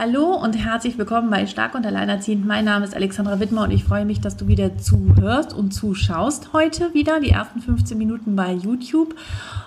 [0.00, 2.46] Hallo und herzlich willkommen bei Stark und Alleinerziehend.
[2.46, 6.52] Mein Name ist Alexandra Wittmer und ich freue mich, dass du wieder zuhörst und zuschaust
[6.52, 9.16] heute wieder, die ersten 15 Minuten bei YouTube.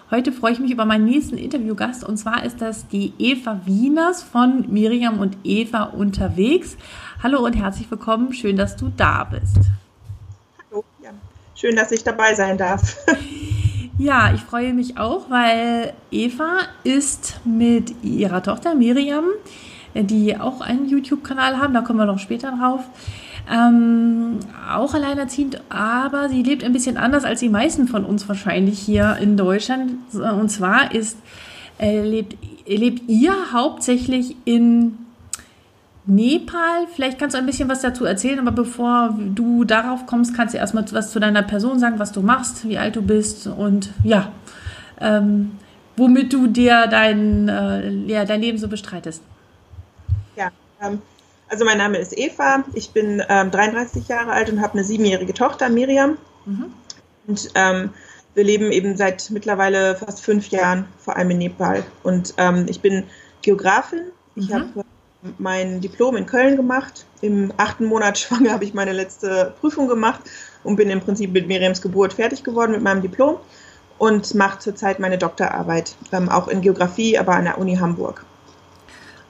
[0.09, 4.23] Heute freue ich mich über meinen nächsten Interviewgast und zwar ist das die Eva Wieners
[4.23, 6.77] von Miriam und Eva unterwegs.
[7.21, 9.57] Hallo und herzlich willkommen, schön, dass du da bist.
[10.71, 11.09] Hallo, ja.
[11.55, 12.95] schön, dass ich dabei sein darf.
[13.97, 19.25] Ja, ich freue mich auch, weil Eva ist mit ihrer Tochter Miriam
[19.95, 22.81] die auch einen YouTube-Kanal haben, da kommen wir noch später drauf.
[23.51, 24.39] Ähm,
[24.71, 29.17] auch alleinerziehend, aber sie lebt ein bisschen anders als die meisten von uns wahrscheinlich hier
[29.19, 29.93] in Deutschland.
[30.13, 31.17] Und zwar ist,
[31.79, 34.97] äh, lebt, lebt ihr hauptsächlich in
[36.05, 36.87] Nepal.
[36.93, 40.57] Vielleicht kannst du ein bisschen was dazu erzählen, aber bevor du darauf kommst, kannst du
[40.57, 44.31] erstmal was zu deiner Person sagen, was du machst, wie alt du bist und ja,
[44.99, 45.51] ähm,
[45.97, 49.23] womit du dir dein, äh, ja, dein Leben so bestreitest.
[50.81, 51.01] Ähm,
[51.49, 55.33] also mein Name ist Eva, ich bin ähm, 33 Jahre alt und habe eine siebenjährige
[55.33, 56.17] Tochter, Miriam.
[56.45, 56.73] Mhm.
[57.27, 57.89] Und ähm,
[58.33, 61.83] wir leben eben seit mittlerweile fast fünf Jahren, vor allem in Nepal.
[62.03, 63.03] Und ähm, ich bin
[63.41, 64.03] Geografin.
[64.35, 64.53] Ich mhm.
[64.53, 64.85] habe
[65.37, 67.05] mein Diplom in Köln gemacht.
[67.21, 70.21] Im achten Monat schwanger habe ich meine letzte Prüfung gemacht
[70.63, 73.37] und bin im Prinzip mit Miriams Geburt fertig geworden mit meinem Diplom
[73.97, 78.25] und mache zurzeit meine Doktorarbeit, ähm, auch in Geografie, aber an der Uni Hamburg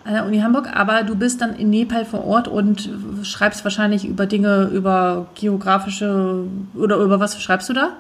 [0.04, 2.90] an der Uni Hamburg, aber du bist dann in Nepal vor Ort und
[3.24, 6.46] schreibst wahrscheinlich über Dinge, über geografische
[6.76, 7.98] oder über was schreibst du da?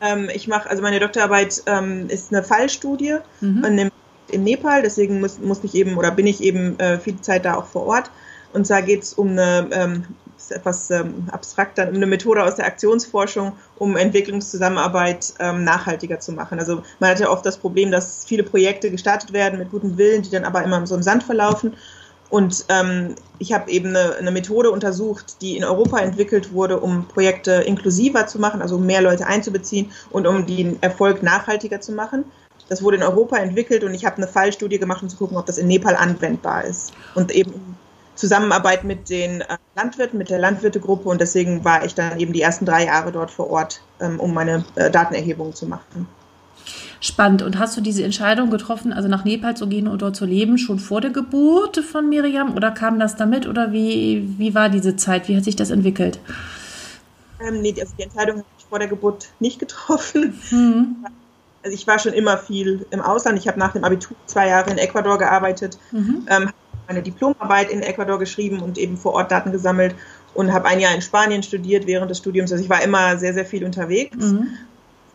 [0.00, 3.64] Ähm, ich mache, also meine Doktorarbeit ähm, ist eine Fallstudie mhm.
[3.64, 3.90] in,
[4.30, 7.54] in, Nepal, deswegen muss, musste ich eben oder bin ich eben äh, viel Zeit da
[7.54, 8.10] auch vor Ort.
[8.52, 10.04] Und zwar geht es um eine ähm,
[10.50, 16.58] etwas ähm, abstrakt, dann eine Methode aus der Aktionsforschung, um Entwicklungszusammenarbeit ähm, nachhaltiger zu machen.
[16.58, 20.22] Also man hat ja oft das Problem, dass viele Projekte gestartet werden mit gutem Willen,
[20.22, 21.74] die dann aber immer so im Sand verlaufen.
[22.28, 27.06] Und ähm, ich habe eben eine, eine, Methode untersucht, die in Europa entwickelt wurde, um
[27.06, 31.92] Projekte inklusiver zu machen, also um mehr Leute einzubeziehen und um den Erfolg nachhaltiger zu
[31.92, 32.24] machen.
[32.68, 35.46] Das wurde in Europa entwickelt und ich habe eine Fallstudie gemacht, um zu gucken, ob
[35.46, 36.92] das in Nepal anwendbar ist.
[37.14, 37.76] Und eben
[38.16, 42.42] Zusammenarbeit mit den äh, Landwirten, mit der Landwirtegruppe und deswegen war ich dann eben die
[42.42, 46.08] ersten drei Jahre dort vor Ort, ähm, um meine äh, Datenerhebung zu machen.
[47.00, 47.42] Spannend.
[47.42, 50.58] Und hast du diese Entscheidung getroffen, also nach Nepal zu gehen und dort zu leben,
[50.58, 54.96] schon vor der Geburt von Miriam oder kam das damit oder wie, wie war diese
[54.96, 55.28] Zeit?
[55.28, 56.18] Wie hat sich das entwickelt?
[57.46, 60.40] Ähm, nee, also die Entscheidung habe ich vor der Geburt nicht getroffen.
[60.50, 61.06] Mhm.
[61.62, 63.38] Also ich war schon immer viel im Ausland.
[63.38, 66.26] Ich habe nach dem Abitur zwei Jahre in Ecuador gearbeitet, mhm.
[66.28, 66.50] ähm,
[66.86, 69.94] meine Diplomarbeit in Ecuador geschrieben und eben vor Ort Daten gesammelt
[70.34, 72.52] und habe ein Jahr in Spanien studiert während des Studiums.
[72.52, 74.16] Also ich war immer sehr, sehr viel unterwegs.
[74.16, 74.48] Mhm.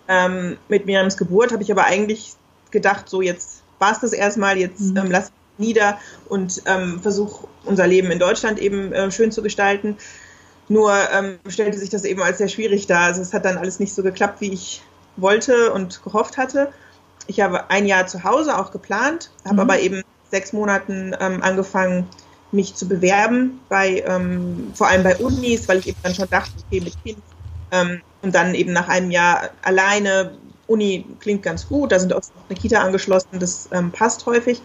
[0.08, 2.34] Ähm, mit Miriams Geburt habe ich aber eigentlich
[2.72, 4.98] gedacht, so jetzt war es das erstmal, jetzt mhm.
[4.98, 9.42] ähm, lass ich nieder und ähm, versuche unser Leben in Deutschland eben äh, schön zu
[9.42, 9.98] gestalten.
[10.68, 13.02] Nur ähm, stellte sich das eben als sehr schwierig dar.
[13.02, 14.82] Also es hat dann alles nicht so geklappt, wie ich
[15.18, 16.72] wollte und gehofft hatte.
[17.28, 19.60] Ich habe ein Jahr zu Hause auch geplant, habe mhm.
[19.60, 22.08] aber eben sechs Monaten ähm, angefangen,
[22.52, 26.52] mich zu bewerben, bei, ähm, vor allem bei Unis, weil ich eben dann schon dachte,
[26.68, 27.20] okay, mit Kind.
[27.72, 30.34] Ähm, und dann eben nach einem Jahr alleine,
[30.68, 34.62] Uni klingt ganz gut, da sind auch eine Kita angeschlossen, das ähm, passt häufig.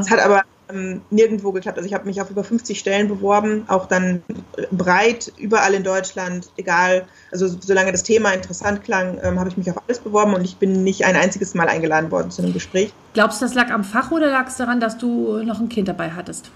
[0.00, 0.42] Es hat aber
[0.72, 1.78] ähm, nirgendwo geklappt.
[1.78, 4.22] Also ich habe mich auf über 50 Stellen beworben, auch dann
[4.70, 9.70] breit, überall in Deutschland, egal, also solange das Thema interessant klang, ähm, habe ich mich
[9.70, 12.92] auf alles beworben und ich bin nicht ein einziges Mal eingeladen worden zu einem Gespräch.
[13.14, 15.88] Glaubst du, das lag am Fach oder lag es daran, dass du noch ein Kind
[15.88, 16.50] dabei hattest?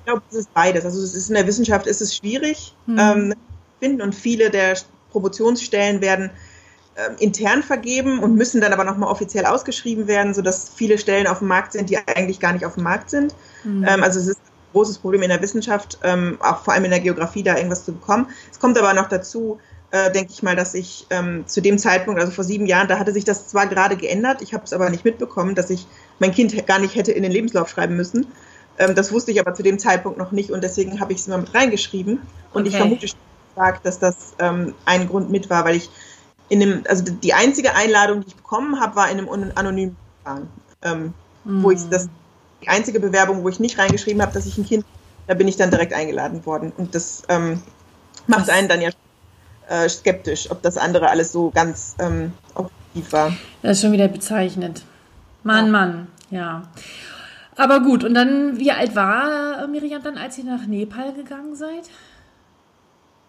[0.00, 0.84] Ich glaube, es ist beides.
[0.84, 2.98] Also es ist in der Wissenschaft ist es schwierig, hm.
[2.98, 3.34] ähm,
[3.80, 4.76] finden und viele der
[5.10, 6.30] Promotionsstellen werden
[7.18, 11.48] intern vergeben und müssen dann aber nochmal offiziell ausgeschrieben werden, sodass viele Stellen auf dem
[11.48, 13.34] Markt sind, die eigentlich gar nicht auf dem Markt sind.
[13.64, 13.86] Mhm.
[13.88, 16.90] Ähm, also es ist ein großes Problem in der Wissenschaft, ähm, auch vor allem in
[16.90, 18.28] der Geografie, da irgendwas zu bekommen.
[18.50, 19.58] Es kommt aber noch dazu,
[19.90, 22.98] äh, denke ich mal, dass ich ähm, zu dem Zeitpunkt, also vor sieben Jahren, da
[22.98, 25.86] hatte sich das zwar gerade geändert, ich habe es aber nicht mitbekommen, dass ich
[26.18, 28.26] mein Kind gar nicht hätte in den Lebenslauf schreiben müssen.
[28.78, 31.26] Ähm, das wusste ich aber zu dem Zeitpunkt noch nicht und deswegen habe ich es
[31.26, 32.20] mal mit reingeschrieben.
[32.52, 32.68] Und okay.
[32.68, 33.08] ich vermute
[33.52, 35.90] stark, dass das ähm, ein Grund mit war, weil ich
[36.50, 40.48] in dem, also die einzige Einladung, die ich bekommen habe, war in einem anonymen Verfahren.
[40.82, 41.14] Ähm,
[41.44, 41.62] mhm.
[41.62, 42.08] wo ich das,
[42.62, 44.84] die einzige Bewerbung, wo ich nicht reingeschrieben habe, dass ich ein Kind,
[45.26, 46.72] da bin ich dann direkt eingeladen worden.
[46.76, 47.62] Und das ähm,
[48.26, 48.90] macht einen dann ja
[49.68, 53.32] äh, skeptisch, ob das andere alles so ganz ähm, objektiv war.
[53.62, 54.84] Das ist schon wieder bezeichnend.
[55.42, 55.72] Mann, ja.
[55.72, 56.62] Mann, ja.
[57.56, 61.90] Aber gut, und dann, wie alt war Miriam dann, als ihr nach Nepal gegangen seid?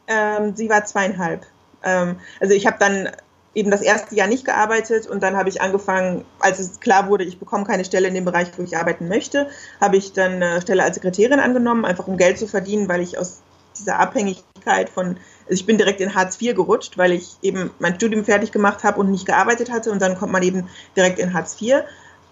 [0.07, 1.45] Ähm, sie war zweieinhalb.
[1.83, 3.09] Ähm, also ich habe dann
[3.53, 7.23] eben das erste Jahr nicht gearbeitet und dann habe ich angefangen, als es klar wurde,
[7.25, 9.49] ich bekomme keine Stelle in dem Bereich, wo ich arbeiten möchte,
[9.81, 13.17] habe ich dann eine Stelle als Sekretärin angenommen, einfach um Geld zu verdienen, weil ich
[13.17, 13.41] aus
[13.77, 17.95] dieser Abhängigkeit von, also ich bin direkt in Hartz IV gerutscht, weil ich eben mein
[17.95, 21.33] Studium fertig gemacht habe und nicht gearbeitet hatte und dann kommt man eben direkt in
[21.33, 21.83] Hartz IV,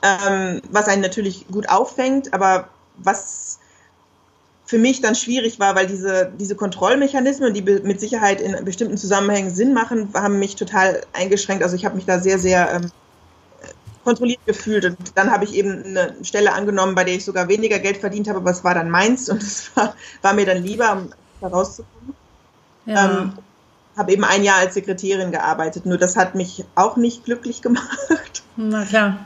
[0.01, 3.58] ähm, was einen natürlich gut auffängt, aber was
[4.69, 9.49] für mich dann schwierig war, weil diese, diese Kontrollmechanismen, die mit Sicherheit in bestimmten Zusammenhängen
[9.49, 11.63] Sinn machen, haben mich total eingeschränkt.
[11.63, 12.91] Also ich habe mich da sehr, sehr ähm,
[14.03, 14.85] kontrolliert gefühlt.
[14.85, 18.27] Und dann habe ich eben eine Stelle angenommen, bei der ich sogar weniger Geld verdient
[18.27, 21.09] habe, aber es war dann meins und es war, war mir dann lieber, um
[21.41, 22.13] da rauszukommen.
[22.85, 23.21] Ja.
[23.21, 23.33] Ähm,
[23.97, 28.43] habe eben ein Jahr als Sekretärin gearbeitet, nur das hat mich auch nicht glücklich gemacht.
[28.55, 29.17] Na klar.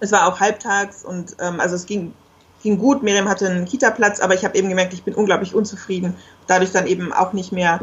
[0.00, 2.12] Es war auch halbtags und ähm, also es ging
[2.62, 3.02] ging gut.
[3.02, 6.14] Miriam hatte einen Kita-Platz, aber ich habe eben gemerkt, ich bin unglaublich unzufrieden.
[6.46, 7.80] Dadurch dann eben auch nicht mehr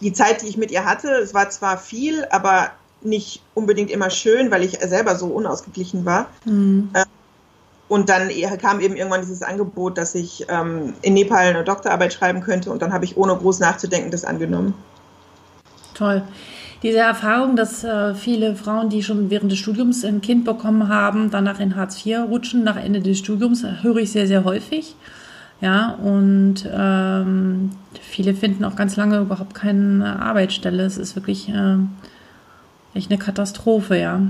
[0.00, 1.10] die Zeit, die ich mit ihr hatte.
[1.10, 2.70] Es war zwar viel, aber
[3.02, 6.26] nicht unbedingt immer schön, weil ich selber so unausgeglichen war.
[6.44, 6.90] Mhm.
[7.88, 12.40] Und dann kam eben irgendwann dieses Angebot, dass ich ähm, in Nepal eine Doktorarbeit schreiben
[12.40, 14.74] könnte und dann habe ich ohne groß nachzudenken das angenommen.
[15.94, 16.22] Toll
[16.82, 21.30] diese Erfahrung, dass äh, viele Frauen, die schon während des Studiums ein Kind bekommen haben,
[21.30, 24.96] danach in Hartz IV rutschen, nach Ende des Studiums, höre ich sehr, sehr häufig.
[25.60, 27.70] Ja, und ähm,
[28.00, 30.84] viele finden auch ganz lange überhaupt keine Arbeitsstelle.
[30.84, 31.76] Es ist wirklich äh,
[32.94, 34.22] echt eine Katastrophe, ja.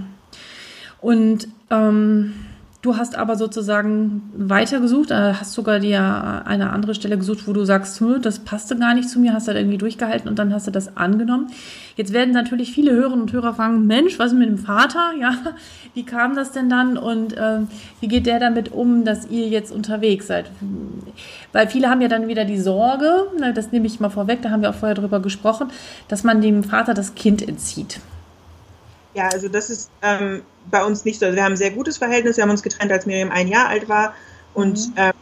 [1.01, 2.35] Und ähm,
[2.83, 7.65] Du hast aber sozusagen weitergesucht, äh, hast sogar dir eine andere Stelle gesucht, wo du
[7.65, 10.53] sagst, hm, das passte gar nicht zu mir, hast du da irgendwie durchgehalten und dann
[10.53, 11.47] hast du das angenommen.
[11.95, 15.13] Jetzt werden natürlich viele Hörerinnen und Hörer fragen, Mensch, was ist mit dem Vater?
[15.23, 15.37] Ja,
[15.95, 17.61] wie kam das denn dann und äh,
[18.01, 20.51] wie geht der damit um, dass ihr jetzt unterwegs seid?
[21.53, 24.63] Weil viele haben ja dann wieder die Sorge, das nehme ich mal vorweg, da haben
[24.63, 25.71] wir auch vorher drüber gesprochen,
[26.09, 28.01] dass man dem Vater das Kind entzieht.
[29.15, 31.27] Ja, also das ist ähm, bei uns nicht so.
[31.27, 32.37] Also wir haben ein sehr gutes Verhältnis.
[32.37, 34.15] Wir haben uns getrennt, als Miriam ein Jahr alt war.
[34.55, 34.95] Und mhm.
[34.97, 35.13] ähm,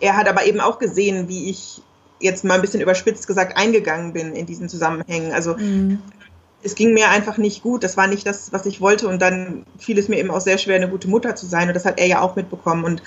[0.00, 1.82] er hat aber eben auch gesehen, wie ich
[2.18, 5.32] jetzt mal ein bisschen überspitzt gesagt eingegangen bin in diesen Zusammenhängen.
[5.32, 6.02] Also mhm.
[6.62, 7.84] es ging mir einfach nicht gut.
[7.84, 9.08] Das war nicht das, was ich wollte.
[9.08, 11.68] Und dann fiel es mir eben auch sehr schwer, eine gute Mutter zu sein.
[11.68, 12.84] Und das hat er ja auch mitbekommen.
[12.84, 13.02] Und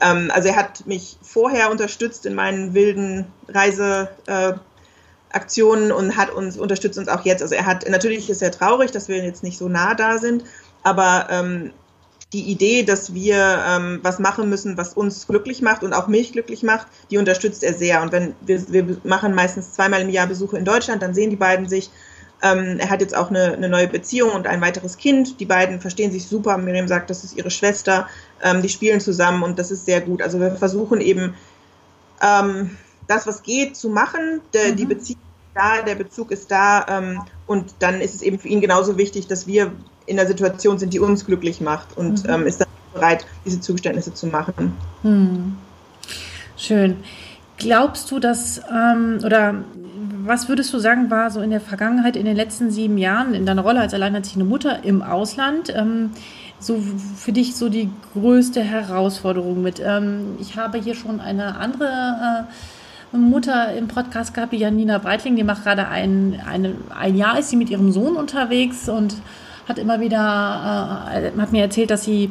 [0.00, 4.10] ähm, also er hat mich vorher unterstützt in meinen wilden Reise.
[4.26, 4.54] Äh,
[5.36, 7.42] Aktionen und hat uns unterstützt uns auch jetzt.
[7.42, 10.44] Also er hat natürlich ist er traurig, dass wir jetzt nicht so nah da sind,
[10.86, 11.72] aber ähm,
[12.32, 16.30] die Idee, dass wir ähm, was machen müssen, was uns glücklich macht und auch mich
[16.30, 18.02] glücklich macht, die unterstützt er sehr.
[18.02, 21.36] Und wenn wir, wir machen meistens zweimal im Jahr Besuche in Deutschland, dann sehen die
[21.36, 21.90] beiden sich.
[22.40, 25.40] Ähm, er hat jetzt auch eine, eine, neue Beziehung und ein weiteres Kind.
[25.40, 26.56] Die beiden verstehen sich super.
[26.56, 28.08] Miriam sagt, das ist ihre Schwester.
[28.44, 30.22] Ähm, die spielen zusammen und das ist sehr gut.
[30.22, 31.34] Also wir versuchen eben
[32.22, 32.76] ähm,
[33.08, 34.40] das, was geht, zu machen.
[34.52, 34.76] Der, mhm.
[34.76, 35.20] Die Beziehung
[35.52, 39.26] da, der Bezug ist da ähm, und dann ist es eben für ihn genauso wichtig,
[39.26, 39.72] dass wir
[40.06, 42.30] in der Situation sind, die uns glücklich macht und mhm.
[42.30, 44.72] ähm, ist dann bereit, diese Zugeständnisse zu machen.
[45.02, 45.56] Mhm.
[46.56, 46.96] Schön.
[47.58, 49.54] Glaubst du, dass, ähm, oder
[50.24, 53.46] was würdest du sagen, war so in der Vergangenheit, in den letzten sieben Jahren, in
[53.46, 56.10] deiner Rolle als alleinerziehende Mutter im Ausland, ähm,
[56.58, 56.82] so
[57.16, 59.80] für dich so die größte Herausforderung mit?
[59.84, 62.46] Ähm, ich habe hier schon eine andere
[63.12, 67.38] äh, Mutter im Podcast gehabt, die Janina Breitling, die macht gerade ein, eine, ein Jahr,
[67.38, 69.14] ist sie mit ihrem Sohn unterwegs und
[69.68, 72.30] hat immer wieder, äh, hat mir erzählt, dass sie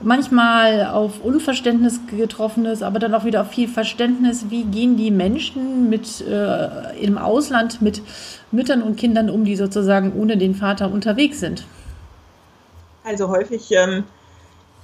[0.00, 4.46] manchmal auf Unverständnis getroffen ist, aber dann auch wieder auf viel Verständnis.
[4.50, 8.02] Wie gehen die Menschen mit äh, im Ausland mit
[8.52, 11.66] Müttern und Kindern um, die sozusagen ohne den Vater unterwegs sind?
[13.04, 14.04] Also häufig ähm,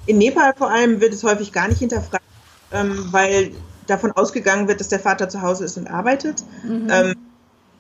[0.07, 2.25] in Nepal vor allem wird es häufig gar nicht hinterfragt,
[2.73, 3.53] ähm, weil
[3.87, 6.43] davon ausgegangen wird, dass der Vater zu Hause ist und arbeitet.
[6.65, 6.89] Mhm.
[6.91, 7.15] Ähm,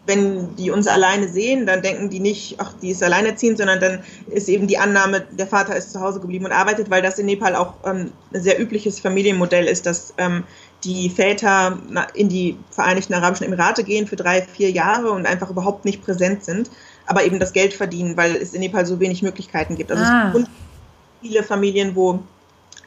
[0.06, 4.00] wenn die uns alleine sehen, dann denken die nicht, ach, die ist alleinerziehend, sondern dann
[4.26, 7.26] ist eben die Annahme, der Vater ist zu Hause geblieben und arbeitet, weil das in
[7.26, 10.44] Nepal auch ähm, ein sehr übliches Familienmodell ist, dass ähm,
[10.84, 11.78] die Väter
[12.12, 16.44] in die Vereinigten Arabischen Emirate gehen für drei, vier Jahre und einfach überhaupt nicht präsent
[16.44, 16.70] sind,
[17.06, 19.90] aber eben das Geld verdienen, weil es in Nepal so wenig Möglichkeiten gibt.
[19.90, 20.28] Also ah.
[20.28, 20.48] es gibt
[21.22, 22.20] viele Familien, wo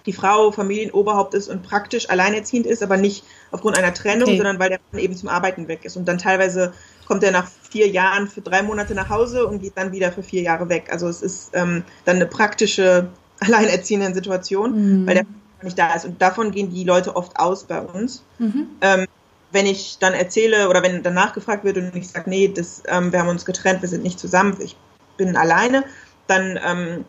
[0.06, 4.38] die Frau Familienoberhaupt ist und praktisch alleinerziehend ist, aber nicht aufgrund einer Trennung, okay.
[4.38, 5.98] sondern weil der Mann eben zum Arbeiten weg ist.
[5.98, 6.74] Und dann teilweise
[7.08, 10.24] kommt er nach vier Jahren für drei Monate nach Hause und geht dann wieder für
[10.24, 10.90] vier Jahre weg.
[10.92, 13.08] Also es ist ähm, dann eine praktische
[13.40, 15.08] alleinerziehenden Situation, mhm.
[15.08, 15.26] weil der
[15.64, 16.06] nicht da ist.
[16.06, 18.24] Und davon gehen die Leute oft aus bei uns.
[18.40, 18.68] Mhm.
[18.82, 19.08] Ähm,
[19.52, 23.12] wenn ich dann erzähle oder wenn danach gefragt wird und ich sage, nee, das, ähm,
[23.12, 24.76] wir haben uns getrennt, wir sind nicht zusammen, ich
[25.16, 25.86] bin alleine,
[26.28, 27.06] dann ähm,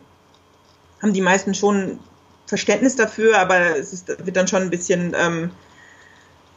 [1.01, 1.99] haben die meisten schon
[2.47, 5.51] Verständnis dafür, aber es ist, wird dann schon ein bisschen, ähm,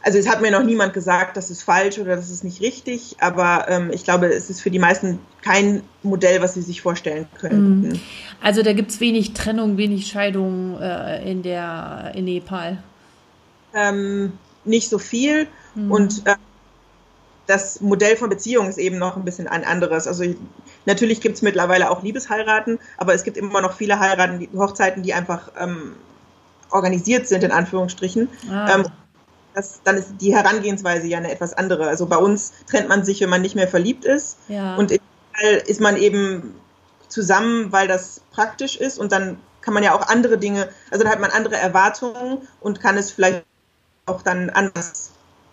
[0.03, 3.15] also es hat mir noch niemand gesagt, das ist falsch oder das ist nicht richtig,
[3.19, 7.25] aber ähm, ich glaube, es ist für die meisten kein Modell, was sie sich vorstellen
[7.39, 7.87] könnten.
[7.87, 7.99] Mhm.
[8.41, 12.83] Also da gibt es wenig Trennung, wenig Scheidung äh, in der in Nepal.
[13.73, 14.33] Ähm,
[14.65, 15.91] nicht so viel mhm.
[15.91, 16.35] und äh,
[17.47, 20.07] das Modell von Beziehung ist eben noch ein bisschen ein anderes.
[20.07, 20.23] Also
[20.85, 25.03] natürlich gibt es mittlerweile auch Liebesheiraten, aber es gibt immer noch viele Heiraten, die, Hochzeiten,
[25.03, 25.95] die einfach ähm,
[26.69, 28.27] organisiert sind, in Anführungsstrichen.
[28.49, 28.83] Ah.
[29.53, 31.87] Das, dann ist die Herangehensweise ja eine etwas andere.
[31.87, 34.37] Also bei uns trennt man sich, wenn man nicht mehr verliebt ist.
[34.47, 34.75] Ja.
[34.75, 34.99] Und im
[35.33, 36.55] Fall ist man eben
[37.07, 41.11] zusammen, weil das praktisch ist und dann kann man ja auch andere Dinge, also dann
[41.11, 43.45] hat man andere Erwartungen und kann es vielleicht
[44.05, 45.11] auch dann anders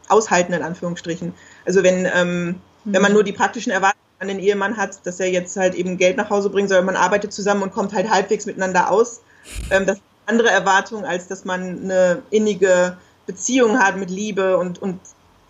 [0.08, 1.34] aushalten, in Anführungsstrichen.
[1.64, 2.56] Also wenn, ähm, mhm.
[2.84, 5.96] wenn man nur die praktischen Erwartungen an den Ehemann hat, dass er jetzt halt eben
[5.96, 9.22] Geld nach Hause bringt, sondern man arbeitet zusammen und kommt halt halbwegs miteinander aus.
[9.70, 12.96] Ähm, das ist eine andere Erwartung, als dass man eine innige
[13.30, 14.98] Beziehung hat mit Liebe und, und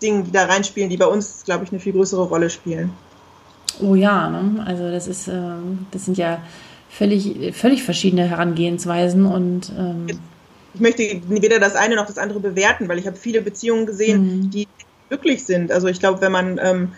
[0.01, 2.91] Dingen, die da reinspielen, die bei uns, glaube ich, eine viel größere Rolle spielen.
[3.81, 4.63] Oh ja, ne?
[4.65, 5.41] also das ist, äh,
[5.91, 6.41] das sind ja
[6.89, 10.07] völlig, völlig verschiedene Herangehensweisen und ähm
[10.73, 14.45] ich möchte weder das eine noch das andere bewerten, weil ich habe viele Beziehungen gesehen,
[14.45, 14.51] mhm.
[14.51, 14.67] die
[15.09, 15.69] glücklich sind.
[15.69, 16.93] Also ich glaube, wenn man ähm,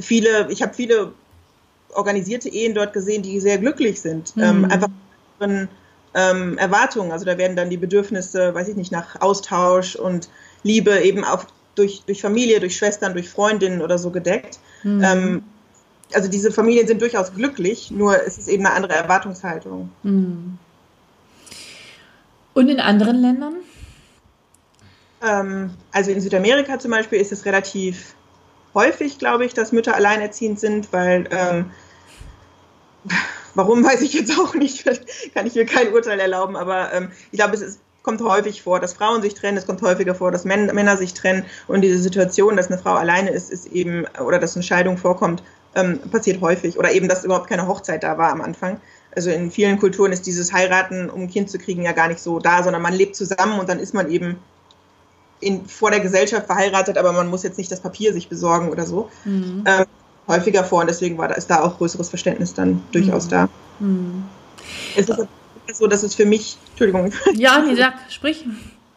[0.00, 1.12] viele, ich habe viele
[1.94, 4.36] organisierte Ehen dort gesehen, die sehr glücklich sind.
[4.36, 4.42] Mhm.
[4.42, 4.88] Ähm, einfach
[5.38, 5.68] von
[6.16, 7.12] ähm, Erwartungen.
[7.12, 10.28] Also da werden dann die Bedürfnisse, weiß ich nicht, nach Austausch und
[10.62, 11.44] Liebe eben auch
[11.74, 14.58] durch, durch Familie, durch Schwestern, durch Freundinnen oder so gedeckt.
[14.82, 15.04] Mhm.
[15.04, 15.42] Ähm,
[16.14, 19.90] also diese Familien sind durchaus glücklich, nur es ist eben eine andere Erwartungshaltung.
[20.02, 20.58] Mhm.
[22.54, 23.56] Und in anderen Ländern?
[25.22, 28.14] Ähm, also in Südamerika zum Beispiel ist es relativ
[28.72, 31.70] häufig, glaube ich, dass Mütter alleinerziehend sind, weil ähm,
[33.56, 34.84] warum weiß ich jetzt auch nicht,
[35.34, 38.78] kann ich mir kein Urteil erlauben, aber ähm, ich glaube, es ist, kommt häufig vor,
[38.78, 41.98] dass Frauen sich trennen, es kommt häufiger vor, dass Männer, Männer sich trennen und diese
[41.98, 45.42] Situation, dass eine Frau alleine ist, ist eben, oder dass eine Scheidung vorkommt,
[45.74, 48.80] ähm, passiert häufig oder eben, dass überhaupt keine Hochzeit da war am Anfang.
[49.14, 52.20] Also in vielen Kulturen ist dieses Heiraten, um ein Kind zu kriegen, ja gar nicht
[52.20, 54.38] so da, sondern man lebt zusammen und dann ist man eben
[55.40, 58.86] in, vor der Gesellschaft verheiratet, aber man muss jetzt nicht das Papier sich besorgen oder
[58.86, 59.10] so.
[59.24, 59.64] Mhm.
[59.66, 59.86] Ähm,
[60.28, 63.30] häufiger vor und deswegen war da, ist da auch größeres Verständnis dann durchaus mhm.
[63.30, 63.48] da.
[63.80, 64.24] Mhm.
[64.96, 65.26] Es ist
[65.74, 67.12] so, dass es für mich, Entschuldigung.
[67.34, 68.44] Ja, nee, sag, sprich.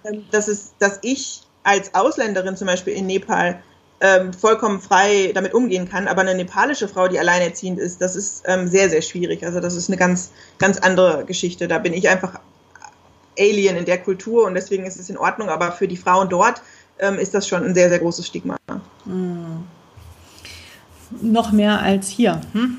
[0.05, 3.61] Ähm, dass, es, dass ich als Ausländerin zum Beispiel in Nepal
[4.01, 8.43] ähm, vollkommen frei damit umgehen kann, aber eine nepalische Frau, die alleinerziehend ist, das ist
[8.45, 9.45] ähm, sehr, sehr schwierig.
[9.45, 11.67] Also das ist eine ganz, ganz andere Geschichte.
[11.67, 12.39] Da bin ich einfach
[13.37, 16.61] Alien in der Kultur und deswegen ist es in Ordnung, aber für die Frauen dort
[16.99, 18.57] ähm, ist das schon ein sehr, sehr großes Stigma.
[19.05, 19.65] Mhm.
[21.21, 22.41] Noch mehr als hier.
[22.53, 22.77] Hm?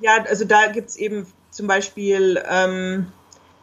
[0.00, 3.06] Ja, also da gibt es eben zum Beispiel ähm,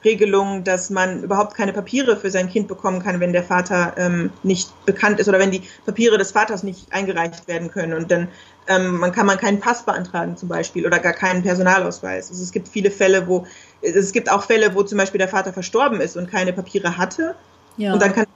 [0.05, 4.31] Regelungen, dass man überhaupt keine Papiere für sein Kind bekommen kann, wenn der Vater ähm,
[4.43, 7.93] nicht bekannt ist oder wenn die Papiere des Vaters nicht eingereicht werden können.
[7.93, 8.29] Und dann
[8.67, 12.29] ähm, man kann man keinen Pass beantragen zum Beispiel oder gar keinen Personalausweis.
[12.29, 13.45] Also es gibt viele Fälle, wo
[13.81, 17.35] es gibt auch Fälle, wo zum Beispiel der Vater verstorben ist und keine Papiere hatte.
[17.77, 17.93] Ja.
[17.93, 18.27] Und dann kann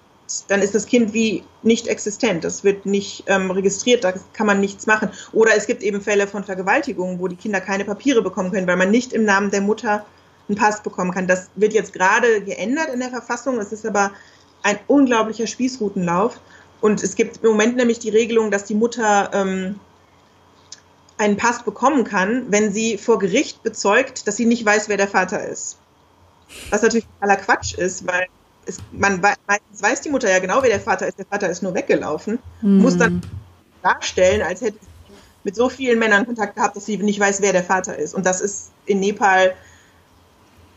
[0.48, 2.44] dann ist das Kind wie nicht existent.
[2.44, 5.10] Das wird nicht ähm, registriert, da kann man nichts machen.
[5.32, 8.78] Oder es gibt eben Fälle von Vergewaltigungen, wo die Kinder keine Papiere bekommen können, weil
[8.78, 10.06] man nicht im Namen der Mutter
[10.48, 11.28] einen Pass bekommen kann.
[11.28, 13.60] Das wird jetzt gerade geändert in der Verfassung.
[13.60, 14.12] Es ist aber
[14.64, 16.40] ein unglaublicher Spießrutenlauf.
[16.82, 19.80] Und es gibt im Moment nämlich die Regelung, dass die Mutter ähm,
[21.18, 25.08] einen Pass bekommen kann, wenn sie vor Gericht bezeugt, dass sie nicht weiß, wer der
[25.08, 25.78] Vater ist.
[26.70, 28.28] Was natürlich totaler Quatsch ist, weil
[28.66, 31.20] es, man meistens weiß die Mutter ja genau, wer der Vater ist.
[31.20, 32.40] Der Vater ist nur weggelaufen.
[32.62, 32.80] Mhm.
[32.80, 33.22] Muss dann
[33.82, 34.88] darstellen, als hätte sie
[35.44, 38.14] mit so vielen Männern Kontakt gehabt, dass sie nicht weiß, wer der Vater ist.
[38.14, 39.54] Und das ist in Nepal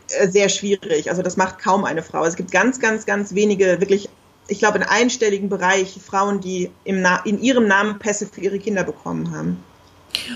[0.09, 1.09] äh, sehr schwierig.
[1.09, 2.25] Also das macht kaum eine Frau.
[2.25, 4.09] Es gibt ganz, ganz, ganz wenige, wirklich,
[4.47, 8.83] ich glaube, in einstelligen Bereich Frauen, die im in ihrem Namen Pässe für ihre Kinder
[8.83, 9.63] bekommen haben.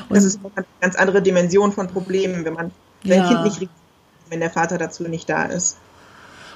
[0.08, 2.72] Und das ist eine ganz andere Dimension von Problemen, wenn man
[3.04, 3.28] sein ja.
[3.28, 3.70] Kind nicht
[4.30, 5.78] wenn der Vater dazu nicht da ist.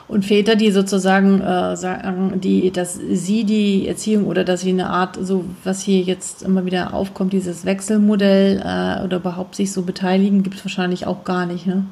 [0.08, 4.90] Und Väter, die sozusagen äh, sagen, die, dass sie die Erziehung oder dass sie eine
[4.90, 9.82] Art, so was hier jetzt immer wieder aufkommt, dieses Wechselmodell äh, oder überhaupt sich so
[9.82, 11.86] beteiligen, gibt es wahrscheinlich auch gar nicht, ne?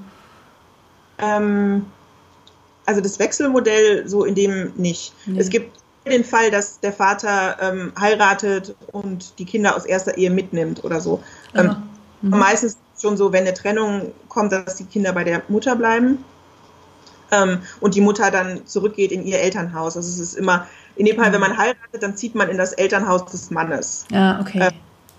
[1.18, 1.86] Ähm,
[2.86, 5.14] also das Wechselmodell so in dem nicht.
[5.26, 5.40] Nee.
[5.40, 10.30] Es gibt den Fall, dass der Vater ähm, heiratet und die Kinder aus erster Ehe
[10.30, 11.24] mitnimmt oder so.
[11.56, 11.78] Ähm,
[12.22, 12.30] mhm.
[12.30, 16.24] Meistens schon so, wenn eine Trennung kommt, dass die Kinder bei der Mutter bleiben.
[17.34, 19.98] Ähm, und die Mutter dann zurückgeht in ihr Elternhaus.
[19.98, 23.26] Also es ist immer, in Nepal, wenn man heiratet, dann zieht man in das Elternhaus
[23.26, 24.06] des Mannes.
[24.12, 24.60] Ja, okay.
[24.60, 24.72] Äh,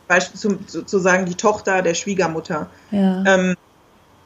[0.06, 2.68] Beispielsweise sozusagen die Tochter der Schwiegermutter.
[2.90, 3.24] Ja.
[3.26, 3.56] Ähm,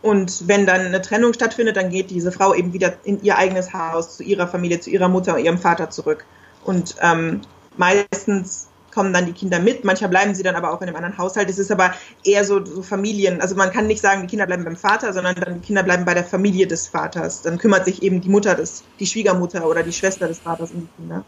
[0.02, 3.72] und wenn dann eine Trennung stattfindet, dann geht diese Frau eben wieder in ihr eigenes
[3.72, 6.24] Haus, zu ihrer Familie, zu ihrer Mutter und ihrem Vater zurück.
[6.64, 7.42] Und ähm,
[7.76, 9.84] meistens kommen dann die Kinder mit.
[9.84, 11.48] Manchmal bleiben sie dann aber auch in einem anderen Haushalt.
[11.48, 11.92] Es ist aber
[12.24, 13.40] eher so, so Familien.
[13.40, 16.04] Also man kann nicht sagen, die Kinder bleiben beim Vater, sondern dann die Kinder bleiben
[16.04, 17.42] bei der Familie des Vaters.
[17.42, 20.80] Dann kümmert sich eben die Mutter des, die Schwiegermutter oder die Schwester des Vaters um
[20.80, 21.24] die Kinder.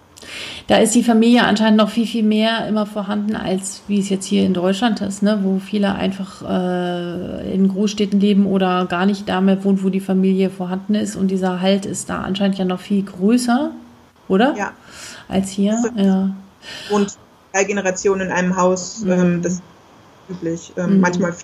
[0.66, 4.26] Da ist die Familie anscheinend noch viel, viel mehr immer vorhanden, als wie es jetzt
[4.26, 5.40] hier in Deutschland ist, ne?
[5.42, 10.00] wo viele einfach äh, in Großstädten leben oder gar nicht da mehr wohnen, wo die
[10.00, 11.16] Familie vorhanden ist.
[11.16, 13.70] Und dieser Halt ist da anscheinend ja noch viel größer,
[14.28, 14.54] oder?
[14.56, 14.72] Ja.
[15.28, 16.30] Als hier, ja.
[16.90, 17.16] Und
[17.52, 19.10] drei Generationen in einem Haus, mhm.
[19.10, 19.62] ähm, das ist
[20.28, 20.72] üblich.
[20.76, 21.00] Ähm, mhm.
[21.00, 21.34] Manchmal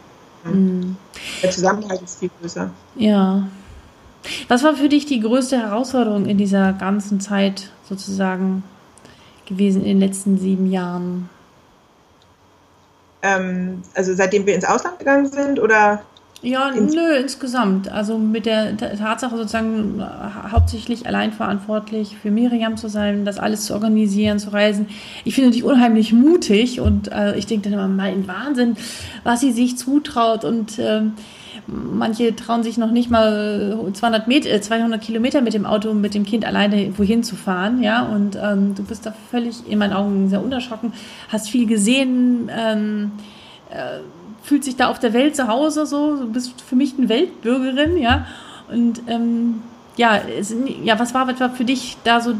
[0.45, 0.97] mhm.
[1.43, 2.71] der Zusammenhalt ist viel größer.
[2.97, 3.47] Ja.
[4.49, 8.65] Was war für dich die größte Herausforderung in dieser ganzen Zeit sozusagen
[9.47, 11.29] gewesen in den letzten sieben Jahren?
[13.23, 16.03] Ähm, also seitdem wir ins Ausland gegangen sind oder?
[16.47, 17.91] Ja, ins nö, insgesamt.
[17.91, 20.01] Also mit der Tatsache sozusagen
[20.53, 24.87] hauptsächlich allein verantwortlich für Miriam zu sein, das alles zu organisieren, zu reisen.
[25.25, 28.77] Ich finde dich unheimlich mutig und äh, ich denke dann immer, mein Wahnsinn,
[29.25, 31.03] was sie sich zutraut und äh,
[31.67, 36.25] manche trauen sich noch nicht mal 200 Meter, 200 Kilometer mit dem Auto mit dem
[36.25, 38.03] Kind alleine wohin zu fahren, ja.
[38.03, 40.93] Und ähm, du bist da völlig in meinen Augen sehr unerschrocken,
[41.29, 42.49] hast viel gesehen.
[42.57, 43.11] Ähm,
[43.69, 43.99] äh,
[44.47, 47.99] fühlt sich da auf der Welt zu Hause so, du bist für mich eine Weltbürgerin,
[47.99, 48.29] ja.
[48.69, 49.61] Und ähm,
[49.97, 52.35] ja, es, ja, was war, was für dich da so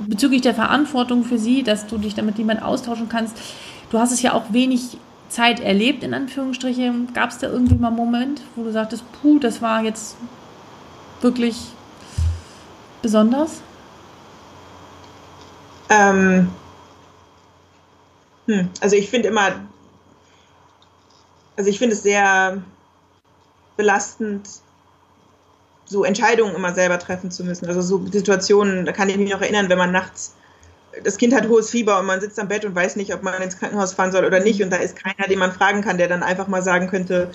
[0.00, 3.36] bezüglich der Verantwortung für sie, dass du dich damit jemand austauschen kannst?
[3.90, 4.96] Du hast es ja auch wenig
[5.28, 7.12] Zeit erlebt, in Anführungsstrichen.
[7.12, 10.16] Gab es da irgendwie mal einen Moment, wo du sagtest, puh, das war jetzt
[11.20, 11.56] wirklich
[13.02, 13.60] besonders?
[15.90, 16.48] Ähm,
[18.46, 19.50] hm, also ich finde immer,
[21.56, 22.62] also ich finde es sehr
[23.76, 24.48] belastend,
[25.84, 27.66] so Entscheidungen immer selber treffen zu müssen.
[27.66, 30.34] Also so Situationen, da kann ich mich noch erinnern, wenn man nachts,
[31.04, 33.40] das Kind hat hohes Fieber und man sitzt am Bett und weiß nicht, ob man
[33.42, 36.08] ins Krankenhaus fahren soll oder nicht und da ist keiner, den man fragen kann, der
[36.08, 37.30] dann einfach mal sagen könnte,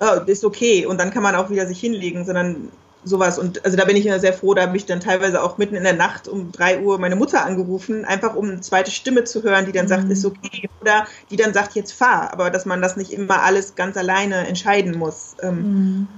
[0.00, 2.70] oh, ist okay und dann kann man auch wieder sich hinlegen, sondern
[3.04, 3.38] sowas.
[3.38, 5.74] Und also da bin ich immer sehr froh, da habe ich dann teilweise auch mitten
[5.74, 9.42] in der Nacht um drei Uhr meine Mutter angerufen, einfach um eine zweite Stimme zu
[9.42, 9.90] hören, die dann mhm.
[9.90, 13.42] sagt, ist okay, oder die dann sagt, jetzt fahr, aber dass man das nicht immer
[13.42, 15.36] alles ganz alleine entscheiden muss.
[15.42, 16.08] Ähm, mhm.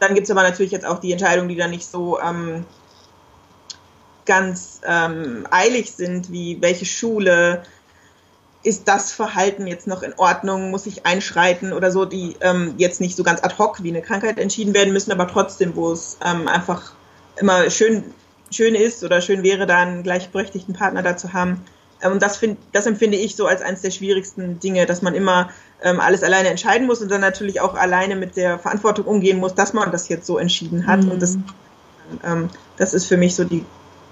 [0.00, 2.64] Dann gibt es aber natürlich jetzt auch die Entscheidungen, die dann nicht so ähm,
[4.26, 7.62] ganz ähm, eilig sind, wie welche Schule,
[8.64, 13.00] ist das Verhalten jetzt noch in Ordnung, muss ich einschreiten oder so, die ähm, jetzt
[13.00, 16.16] nicht so ganz ad hoc wie eine Krankheit entschieden werden müssen, aber trotzdem, wo es
[16.24, 16.92] ähm, einfach
[17.36, 18.04] immer schön,
[18.50, 21.62] schön ist oder schön wäre, da einen gleichberechtigten Partner da zu haben.
[22.02, 25.14] Ähm, und das, find, das empfinde ich so als eines der schwierigsten Dinge, dass man
[25.14, 25.50] immer
[25.82, 29.54] ähm, alles alleine entscheiden muss und dann natürlich auch alleine mit der Verantwortung umgehen muss,
[29.54, 31.02] dass man das jetzt so entschieden hat.
[31.02, 31.10] Mhm.
[31.10, 31.36] Und das,
[32.24, 32.48] ähm,
[32.78, 33.64] das ist für mich so die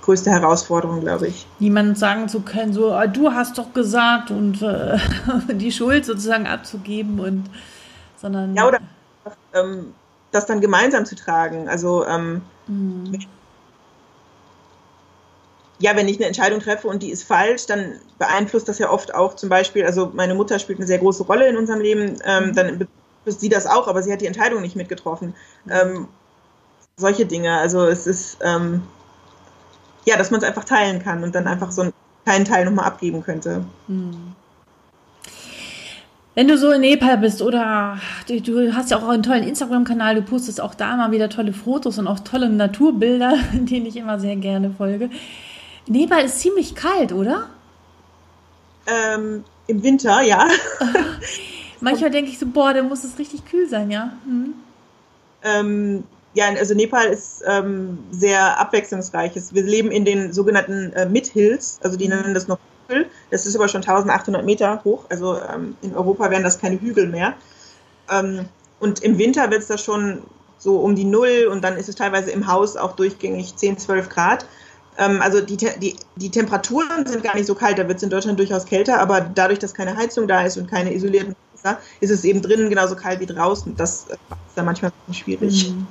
[0.02, 1.46] größte Herausforderung, glaube ich.
[1.58, 4.98] Niemand sagen zu können, so, ah, du hast doch gesagt und äh,
[5.54, 7.44] die Schuld sozusagen abzugeben und
[8.16, 8.54] sondern.
[8.54, 8.78] Ja, oder
[9.54, 9.94] ähm,
[10.30, 11.68] das dann gemeinsam zu tragen.
[11.68, 13.18] Also ähm, mhm.
[15.78, 19.14] ja, wenn ich eine Entscheidung treffe und die ist falsch, dann beeinflusst das ja oft
[19.14, 22.48] auch zum Beispiel, also meine Mutter spielt eine sehr große Rolle in unserem Leben, ähm,
[22.48, 22.54] mhm.
[22.54, 25.34] dann beeinflusst sie das auch, aber sie hat die Entscheidung nicht mitgetroffen.
[25.64, 25.72] Mhm.
[25.72, 26.08] Ähm,
[26.96, 27.58] solche Dinge.
[27.58, 28.82] Also es ist ähm,
[30.04, 31.92] ja, dass man es einfach teilen kann und dann einfach so einen
[32.24, 33.64] kleinen Teil nochmal abgeben könnte.
[33.86, 34.34] Hm.
[36.34, 40.14] Wenn du so in Nepal bist oder du, du hast ja auch einen tollen Instagram-Kanal,
[40.14, 44.18] du postest auch da mal wieder tolle Fotos und auch tolle Naturbilder, denen ich immer
[44.18, 45.10] sehr gerne folge.
[45.86, 47.48] Nepal ist ziemlich kalt, oder?
[48.86, 50.48] Ähm, Im Winter, ja.
[51.80, 54.12] Manchmal denke ich so, boah, da muss es richtig kühl sein, ja.
[54.24, 54.54] Hm.
[55.42, 59.32] Ähm, ja, also Nepal ist ähm, sehr abwechslungsreich.
[59.52, 62.16] Wir leben in den sogenannten äh, Mid-Hills, also die mhm.
[62.16, 63.06] nennen das noch Hügel.
[63.30, 67.08] Das ist aber schon 1800 Meter hoch, also ähm, in Europa wären das keine Hügel
[67.08, 67.34] mehr.
[68.10, 68.46] Ähm,
[68.80, 70.22] und im Winter wird es da schon
[70.58, 74.08] so um die Null und dann ist es teilweise im Haus auch durchgängig 10, 12
[74.08, 74.46] Grad.
[74.96, 78.10] Ähm, also die, die, die Temperaturen sind gar nicht so kalt, da wird es in
[78.10, 82.10] Deutschland durchaus kälter, aber dadurch, dass keine Heizung da ist und keine isolierten Fenster, ist
[82.10, 83.76] es eben drinnen genauso kalt wie draußen.
[83.76, 84.18] Das ist
[84.54, 85.70] dann manchmal schwierig.
[85.70, 85.86] Mhm.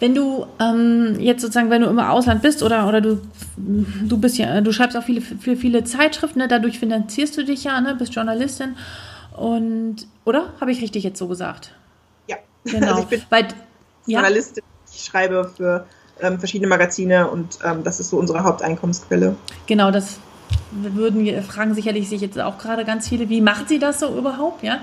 [0.00, 3.20] Wenn du ähm, jetzt sozusagen, wenn du im Ausland bist oder, oder du,
[3.56, 6.48] du bist ja, du schreibst auch viele, für viele Zeitschriften, ne?
[6.48, 7.94] dadurch finanzierst du dich ja, ne?
[7.94, 8.76] bist Journalistin.
[9.36, 10.52] Und, oder?
[10.60, 11.72] Habe ich richtig jetzt so gesagt?
[12.28, 12.36] Ja.
[12.64, 12.88] Genau.
[12.88, 13.48] Also ich bin Weil,
[14.06, 14.62] Journalistin.
[14.64, 14.92] Ja?
[14.94, 15.86] Ich schreibe für
[16.20, 19.36] ähm, verschiedene Magazine und ähm, das ist so unsere Haupteinkommensquelle.
[19.66, 20.18] Genau, das
[20.70, 24.62] würden fragen sicherlich sich jetzt auch gerade ganz viele, wie macht sie das so überhaupt,
[24.62, 24.80] ja?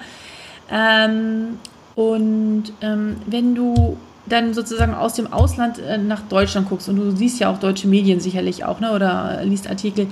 [0.70, 1.60] Ähm,
[1.96, 7.12] und ähm, wenn du dann sozusagen aus dem Ausland äh, nach Deutschland guckst und du
[7.12, 10.08] siehst ja auch deutsche Medien sicherlich auch, ne, oder liest Artikel,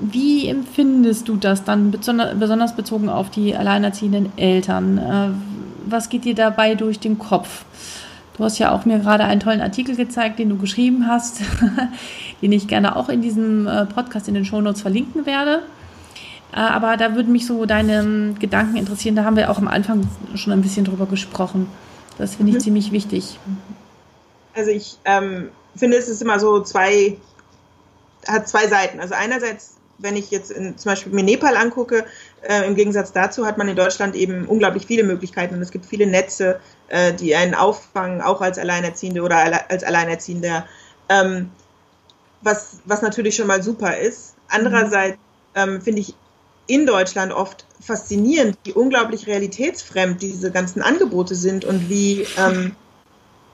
[0.00, 4.98] wie empfindest du das dann besonders bezogen auf die alleinerziehenden Eltern?
[4.98, 5.28] Äh,
[5.90, 7.64] was geht dir dabei durch den Kopf?
[8.36, 11.40] Du hast ja auch mir gerade einen tollen Artikel gezeigt, den du geschrieben hast,
[12.42, 15.62] den ich gerne auch in diesem äh, Podcast in den Shownotes verlinken werde.
[16.52, 19.16] Äh, aber da würden mich so deine Gedanken interessieren.
[19.16, 21.66] Da haben wir auch am Anfang schon ein bisschen drüber gesprochen.
[22.18, 22.62] Das finde ich mhm.
[22.62, 23.38] ziemlich wichtig.
[24.54, 27.16] Also ich ähm, finde, es ist immer so zwei,
[28.26, 29.00] hat zwei Seiten.
[29.00, 32.04] Also einerseits, wenn ich jetzt in, zum Beispiel mir Nepal angucke,
[32.42, 35.86] äh, im Gegensatz dazu hat man in Deutschland eben unglaublich viele Möglichkeiten und es gibt
[35.86, 40.66] viele Netze, äh, die einen auffangen, auch als Alleinerziehende oder als Alleinerziehender,
[41.08, 41.50] ähm,
[42.42, 44.34] was, was natürlich schon mal super ist.
[44.48, 45.18] Andererseits
[45.54, 46.14] ähm, finde ich
[46.66, 52.74] in Deutschland oft faszinierend, wie unglaublich realitätsfremd diese ganzen Angebote sind und wie, ähm,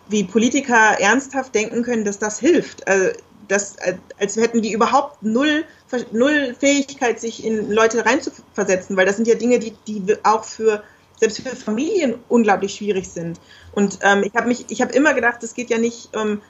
[0.08, 2.86] wie Politiker ernsthaft denken können, dass das hilft.
[2.88, 3.10] Also,
[3.48, 3.76] das,
[4.18, 5.64] als hätten die überhaupt null,
[6.12, 10.82] null Fähigkeit, sich in Leute reinzuversetzen, weil das sind ja Dinge, die, die auch für
[11.20, 13.38] selbst für Familien unglaublich schwierig sind.
[13.72, 16.40] Und ähm, ich habe mich, ich habe immer gedacht, es geht ja nicht ähm,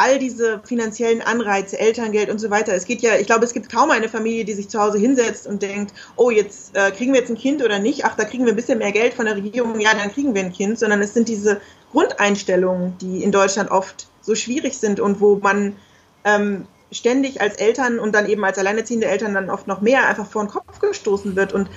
[0.00, 2.72] all diese finanziellen Anreize, Elterngeld und so weiter.
[2.72, 5.46] Es geht ja, ich glaube, es gibt kaum eine Familie, die sich zu Hause hinsetzt
[5.46, 8.46] und denkt, oh, jetzt äh, kriegen wir jetzt ein Kind oder nicht, ach, da kriegen
[8.46, 11.02] wir ein bisschen mehr Geld von der Regierung, ja, dann kriegen wir ein Kind, sondern
[11.02, 11.60] es sind diese
[11.92, 15.76] Grundeinstellungen, die in Deutschland oft so schwierig sind und wo man
[16.24, 20.26] ähm, ständig als Eltern und dann eben als alleinerziehende Eltern dann oft noch mehr einfach
[20.26, 21.68] vor den Kopf gestoßen wird und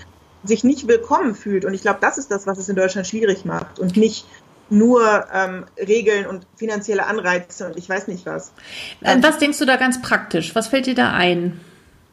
[0.46, 1.66] sich nicht willkommen fühlt.
[1.66, 4.26] Und ich glaube, das ist das, was es in Deutschland schwierig macht und nicht
[4.74, 8.52] nur ähm, Regeln und finanzielle Anreize und ich weiß nicht was.
[9.04, 10.56] Ähm, was denkst du da ganz praktisch?
[10.56, 11.60] Was fällt dir da ein?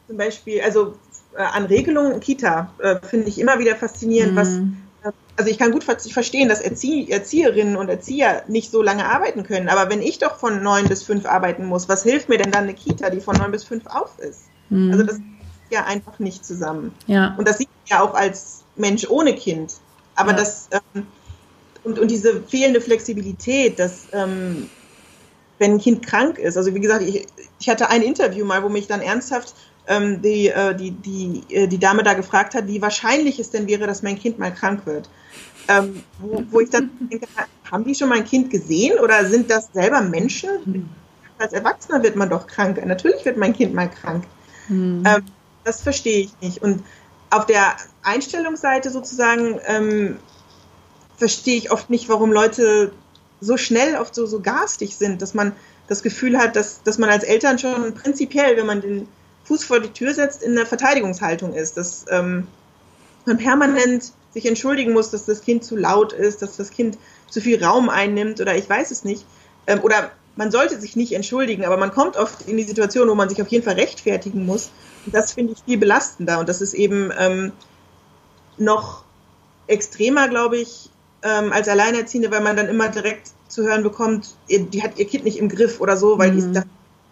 [0.07, 0.95] Zum Beispiel, also
[1.35, 4.37] äh, an Regelungen Kita äh, finde ich immer wieder faszinierend, mhm.
[4.37, 4.57] was
[5.03, 9.43] äh, also ich kann gut verstehen, dass Erzie Erzieherinnen und Erzieher nicht so lange arbeiten
[9.43, 9.69] können.
[9.69, 12.63] Aber wenn ich doch von neun bis fünf arbeiten muss, was hilft mir denn dann
[12.65, 14.41] eine Kita, die von neun bis fünf auf ist?
[14.69, 14.91] Mhm.
[14.91, 15.23] Also das ist
[15.71, 16.93] ja einfach nicht zusammen.
[17.07, 17.33] Ja.
[17.37, 19.73] Und das sieht man ja auch als Mensch ohne Kind.
[20.13, 20.37] Aber ja.
[20.37, 21.07] das ähm,
[21.83, 24.69] und, und diese fehlende Flexibilität, dass ähm,
[25.59, 27.25] wenn ein Kind krank ist, also wie gesagt, ich,
[27.59, 29.55] ich hatte ein Interview mal, wo mich dann ernsthaft
[29.87, 33.67] ähm, die, äh, die, die, äh, die Dame da gefragt hat, wie wahrscheinlich es denn
[33.67, 35.09] wäre, dass mein Kind mal krank wird.
[35.67, 37.27] Ähm, wo, wo ich dann denke,
[37.71, 40.89] haben die schon mein Kind gesehen oder sind das selber Menschen?
[41.37, 42.83] Als Erwachsener wird man doch krank.
[42.85, 44.23] Natürlich wird mein Kind mal krank.
[44.67, 45.03] Mhm.
[45.05, 45.23] Ähm,
[45.63, 46.61] das verstehe ich nicht.
[46.61, 46.83] Und
[47.29, 50.17] auf der Einstellungsseite sozusagen ähm,
[51.21, 52.91] verstehe ich oft nicht, warum Leute
[53.41, 55.51] so schnell oft so, so garstig sind, dass man
[55.87, 59.07] das Gefühl hat, dass, dass man als Eltern schon prinzipiell, wenn man den
[59.43, 62.47] Fuß vor die Tür setzt, in der Verteidigungshaltung ist, dass ähm,
[63.27, 66.97] man permanent sich entschuldigen muss, dass das Kind zu laut ist, dass das Kind
[67.29, 69.23] zu viel Raum einnimmt oder ich weiß es nicht.
[69.67, 73.13] Ähm, oder man sollte sich nicht entschuldigen, aber man kommt oft in die Situation, wo
[73.13, 74.71] man sich auf jeden Fall rechtfertigen muss.
[75.05, 76.39] Und das finde ich viel belastender.
[76.39, 77.51] Und das ist eben ähm,
[78.57, 79.03] noch
[79.67, 80.90] extremer, glaube ich,
[81.23, 85.25] ähm, als Alleinerziehende, weil man dann immer direkt zu hören bekommt, die hat ihr Kind
[85.25, 86.35] nicht im Griff oder so, weil mhm.
[86.35, 86.67] die ist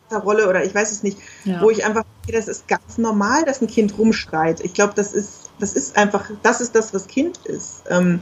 [0.09, 1.61] da Rolle oder ich weiß es nicht, ja.
[1.61, 4.59] wo ich einfach, das ist ganz normal, dass ein Kind rumschreit.
[4.61, 7.83] Ich glaube, das ist, das ist einfach, das ist das, was Kind ist.
[7.89, 8.21] Ähm,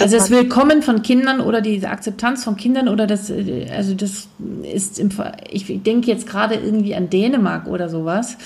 [0.00, 4.28] also das Willkommen von Kindern oder diese Akzeptanz von Kindern oder das, also das
[4.62, 5.10] ist im,
[5.50, 8.36] ich denke jetzt gerade irgendwie an Dänemark oder sowas,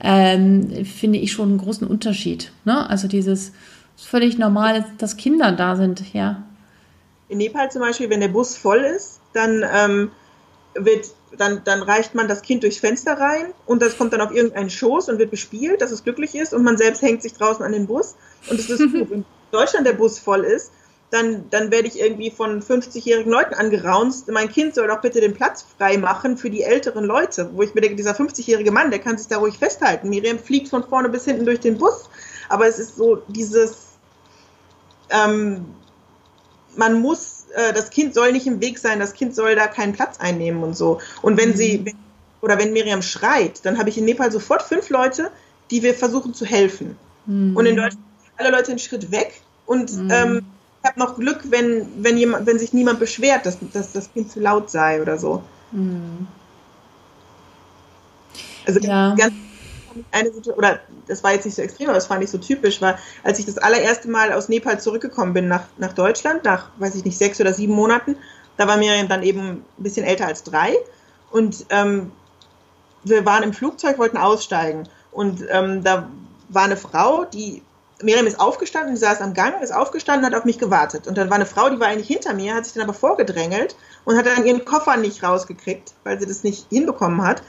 [0.00, 2.50] ähm, finde ich schon einen großen Unterschied.
[2.64, 2.88] Ne?
[2.90, 3.52] Also dieses,
[3.96, 6.42] ist völlig normal, dass Kinder da sind, ja.
[7.28, 10.10] In Nepal zum Beispiel, wenn der Bus voll ist, dann ähm,
[10.74, 11.06] wird
[11.36, 14.70] dann, dann reicht man das Kind durchs Fenster rein und das kommt dann auf irgendeinen
[14.70, 17.72] Schoß und wird bespielt, dass es glücklich ist und man selbst hängt sich draußen an
[17.72, 18.14] den Bus
[18.48, 19.10] und es ist gut.
[19.10, 20.72] Wenn in Deutschland der Bus voll ist,
[21.10, 24.28] dann, dann werde ich irgendwie von 50-jährigen Leuten angeraunzt.
[24.28, 27.50] Mein Kind soll doch bitte den Platz frei machen für die älteren Leute.
[27.52, 30.08] Wo ich mir denke, dieser 50-jährige Mann, der kann sich da ruhig festhalten.
[30.08, 32.10] Miriam fliegt von vorne bis hinten durch den Bus.
[32.48, 33.85] Aber es ist so dieses,
[35.10, 35.66] ähm,
[36.76, 39.92] man muss, äh, das Kind soll nicht im Weg sein, das Kind soll da keinen
[39.92, 41.00] Platz einnehmen und so.
[41.22, 41.56] Und wenn mhm.
[41.56, 41.96] sie, wenn,
[42.40, 45.30] oder wenn Miriam schreit, dann habe ich in Nepal sofort fünf Leute,
[45.70, 46.96] die wir versuchen zu helfen.
[47.26, 47.56] Mhm.
[47.56, 50.10] Und in Deutschland sind alle Leute einen Schritt weg und mhm.
[50.10, 50.46] ähm,
[50.82, 54.30] ich habe noch Glück, wenn, wenn, jemand, wenn sich niemand beschwert, dass, dass das Kind
[54.30, 55.42] zu laut sei oder so.
[55.72, 56.28] Mhm.
[58.66, 59.14] Also ja.
[59.16, 59.32] ganz
[60.12, 62.80] eine Situation, oder das war jetzt nicht so extrem, aber das fand ich so typisch,
[62.80, 66.94] war, als ich das allererste Mal aus Nepal zurückgekommen bin nach, nach Deutschland, nach, weiß
[66.94, 68.16] ich nicht, sechs oder sieben Monaten,
[68.56, 70.76] Da war Miriam dann eben ein bisschen älter als drei.
[71.30, 72.12] Und ähm,
[73.04, 74.88] wir waren im Flugzeug, wollten aussteigen.
[75.12, 76.08] Und ähm, da
[76.48, 77.62] war eine Frau, die
[78.02, 81.06] Miriam ist aufgestanden, die saß am Gang, ist aufgestanden, hat auf mich gewartet.
[81.06, 83.74] Und dann war eine Frau, die war eigentlich hinter mir, hat sich dann aber vorgedrängelt
[84.04, 87.42] und hat dann ihren Koffer nicht rausgekriegt, weil sie das nicht hinbekommen hat.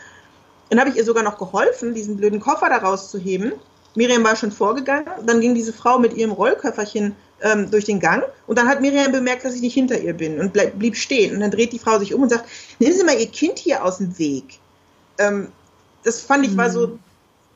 [0.69, 3.53] Dann habe ich ihr sogar noch geholfen, diesen blöden Koffer da rauszuheben.
[3.95, 5.07] Miriam war schon vorgegangen.
[5.25, 8.23] Dann ging diese Frau mit ihrem Rollköfferchen ähm, durch den Gang.
[8.45, 11.33] Und dann hat Miriam bemerkt, dass ich nicht hinter ihr bin und bleib, blieb stehen.
[11.33, 12.45] Und dann dreht die Frau sich um und sagt,
[12.79, 14.59] nehmen Sie mal Ihr Kind hier aus dem Weg.
[15.17, 15.47] Ähm,
[16.03, 16.99] das fand ich war so mhm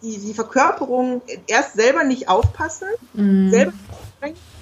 [0.02, 3.52] die, die Verkörperung erst selber nicht aufpassen, mhm.
[3.52, 3.74] selber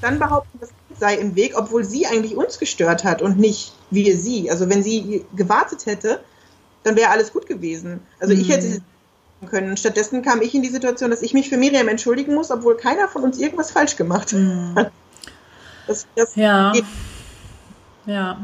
[0.02, 4.18] dann behaupten, das sei im Weg, obwohl sie eigentlich uns gestört hat und nicht wir
[4.18, 4.50] sie.
[4.50, 6.22] Also wenn sie gewartet hätte,
[6.84, 8.00] dann wäre alles gut gewesen.
[8.20, 8.42] Also mhm.
[8.42, 8.82] ich hätte sie
[9.48, 9.78] können.
[9.78, 13.08] Stattdessen kam ich in die Situation, dass ich mich für Miriam entschuldigen muss, obwohl keiner
[13.08, 14.74] von uns irgendwas falsch gemacht mhm.
[14.76, 14.92] hat.
[15.88, 16.72] Das, das ja.
[16.72, 16.86] Geht.
[18.06, 18.38] Ja.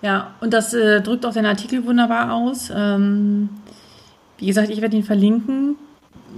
[0.00, 2.72] Ja, und das äh, drückt auch den Artikel wunderbar aus.
[2.74, 3.50] Ähm,
[4.38, 5.76] wie gesagt, ich werde ihn verlinken,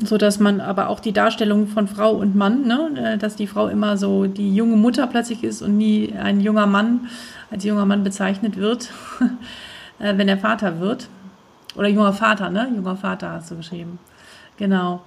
[0.05, 3.47] so dass man aber auch die Darstellung von Frau und Mann, ne, äh, dass die
[3.47, 7.09] Frau immer so die junge Mutter plötzlich ist und nie ein junger Mann
[7.51, 8.91] als junger Mann bezeichnet wird,
[9.99, 11.09] äh, wenn er Vater wird.
[11.77, 12.71] Oder junger Vater, ne?
[12.75, 13.99] Junger Vater hast du geschrieben.
[14.57, 15.03] Genau.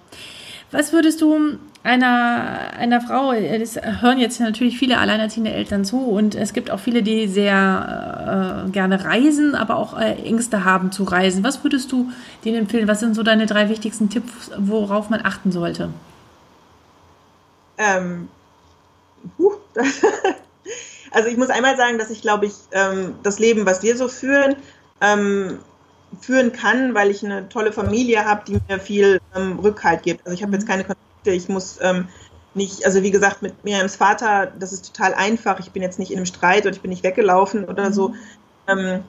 [0.71, 6.35] Was würdest du einer, einer Frau, es hören jetzt natürlich viele alleinerziehende Eltern zu und
[6.35, 11.05] es gibt auch viele, die sehr äh, gerne reisen, aber auch äh, Ängste haben zu
[11.05, 11.45] reisen.
[11.45, 12.11] Was würdest du
[12.43, 12.89] denen empfehlen?
[12.89, 15.89] Was sind so deine drei wichtigsten Tipps, worauf man achten sollte?
[17.77, 18.27] Ähm,
[19.37, 19.53] huh,
[21.11, 24.09] also ich muss einmal sagen, dass ich glaube ich ähm, das Leben, was wir so
[24.09, 24.57] führen,
[25.01, 25.59] ähm,
[26.21, 30.25] führen kann, weil ich eine tolle Familie habe, die mir viel ähm, Rückhalt gibt.
[30.25, 30.69] Also ich habe jetzt mhm.
[30.69, 32.07] keine Konflikte, ich muss ähm,
[32.53, 35.59] nicht, also wie gesagt, mit Miriams Vater, das ist total einfach.
[35.59, 37.93] Ich bin jetzt nicht in einem Streit oder ich bin nicht weggelaufen oder mhm.
[37.93, 38.13] so.
[38.67, 39.03] Ähm,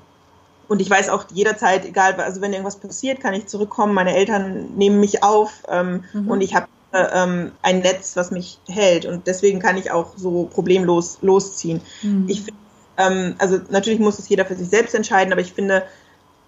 [0.68, 3.94] und ich weiß auch jederzeit, egal, also wenn irgendwas passiert, kann ich zurückkommen.
[3.94, 6.28] Meine Eltern nehmen mich auf ähm, mhm.
[6.28, 9.06] und ich habe äh, ein Netz, was mich hält.
[9.06, 11.80] Und deswegen kann ich auch so problemlos losziehen.
[12.02, 12.26] Mhm.
[12.28, 12.60] Ich finde,
[12.98, 15.84] ähm, also natürlich muss es jeder für sich selbst entscheiden, aber ich finde,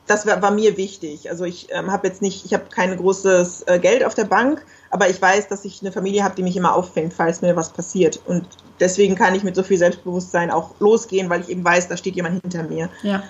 [0.06, 1.30] das war, war, mir wichtig.
[1.30, 4.64] Also ich ähm, habe jetzt nicht, ich habe kein großes äh, Geld auf der Bank,
[4.90, 7.70] aber ich weiß, dass ich eine Familie habe, die mich immer auffängt, falls mir was
[7.70, 8.20] passiert.
[8.26, 8.44] Und
[8.80, 12.16] deswegen kann ich mit so viel Selbstbewusstsein auch losgehen, weil ich eben weiß, da steht
[12.16, 12.90] jemand hinter mir.
[13.02, 13.22] Ja.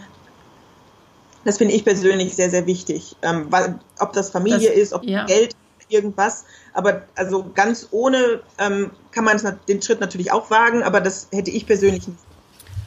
[1.44, 3.16] Das finde ich persönlich sehr, sehr wichtig.
[3.20, 5.26] Ähm, weil, ob das Familie das, ist, ob ja.
[5.26, 5.54] Geld,
[5.90, 6.44] irgendwas.
[6.72, 11.50] Aber also ganz ohne ähm, kann man den Schritt natürlich auch wagen, aber das hätte
[11.50, 12.18] ich persönlich nicht.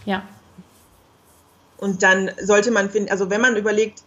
[0.05, 0.23] Ja,
[1.83, 4.03] und dann sollte man finden, also wenn man überlegt,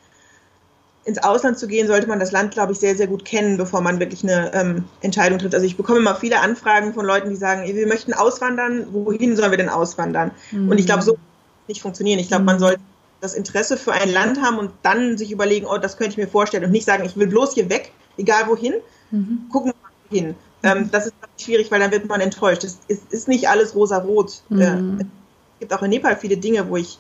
[1.04, 3.82] ins Ausland zu gehen, sollte man das Land, glaube ich, sehr, sehr gut kennen, bevor
[3.82, 5.54] man wirklich eine ähm, Entscheidung trifft.
[5.54, 9.50] Also ich bekomme immer viele Anfragen von Leuten, die sagen, wir möchten auswandern, wohin sollen
[9.50, 10.30] wir denn auswandern?
[10.52, 10.70] Mhm.
[10.70, 11.18] Und ich glaube, so
[11.68, 12.18] nicht funktionieren.
[12.18, 12.46] Ich glaube, mhm.
[12.46, 12.80] man sollte
[13.20, 16.28] das Interesse für ein Land haben und dann sich überlegen, oh, das könnte ich mir
[16.28, 18.72] vorstellen und nicht sagen, ich will bloß hier weg, egal wohin,
[19.10, 19.50] mhm.
[19.52, 19.74] gucken
[20.10, 20.34] wir hin.
[20.62, 20.90] Ähm, mhm.
[20.92, 22.64] das ist schwierig, weil dann wird man enttäuscht.
[22.64, 24.40] Es ist, ist nicht alles rosa-rot.
[24.48, 24.60] Mhm.
[24.62, 25.06] Äh, es
[25.60, 26.98] gibt auch in Nepal viele Dinge, wo ich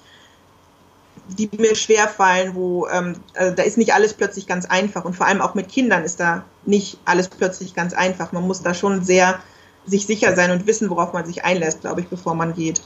[1.28, 5.14] die mir schwer fallen, wo ähm, also da ist nicht alles plötzlich ganz einfach und
[5.14, 8.32] vor allem auch mit Kindern ist da nicht alles plötzlich ganz einfach.
[8.32, 9.40] Man muss da schon sehr
[9.86, 12.80] sich sicher sein und wissen, worauf man sich einlässt, glaube ich, bevor man geht.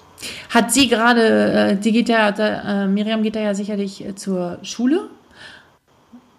[0.51, 4.59] Hat sie gerade, äh, die geht ja, äh, Miriam geht da ja sicherlich äh, zur
[4.63, 5.09] Schule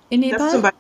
[0.10, 0.38] in Nepal?
[0.38, 0.80] Das zum Beispiel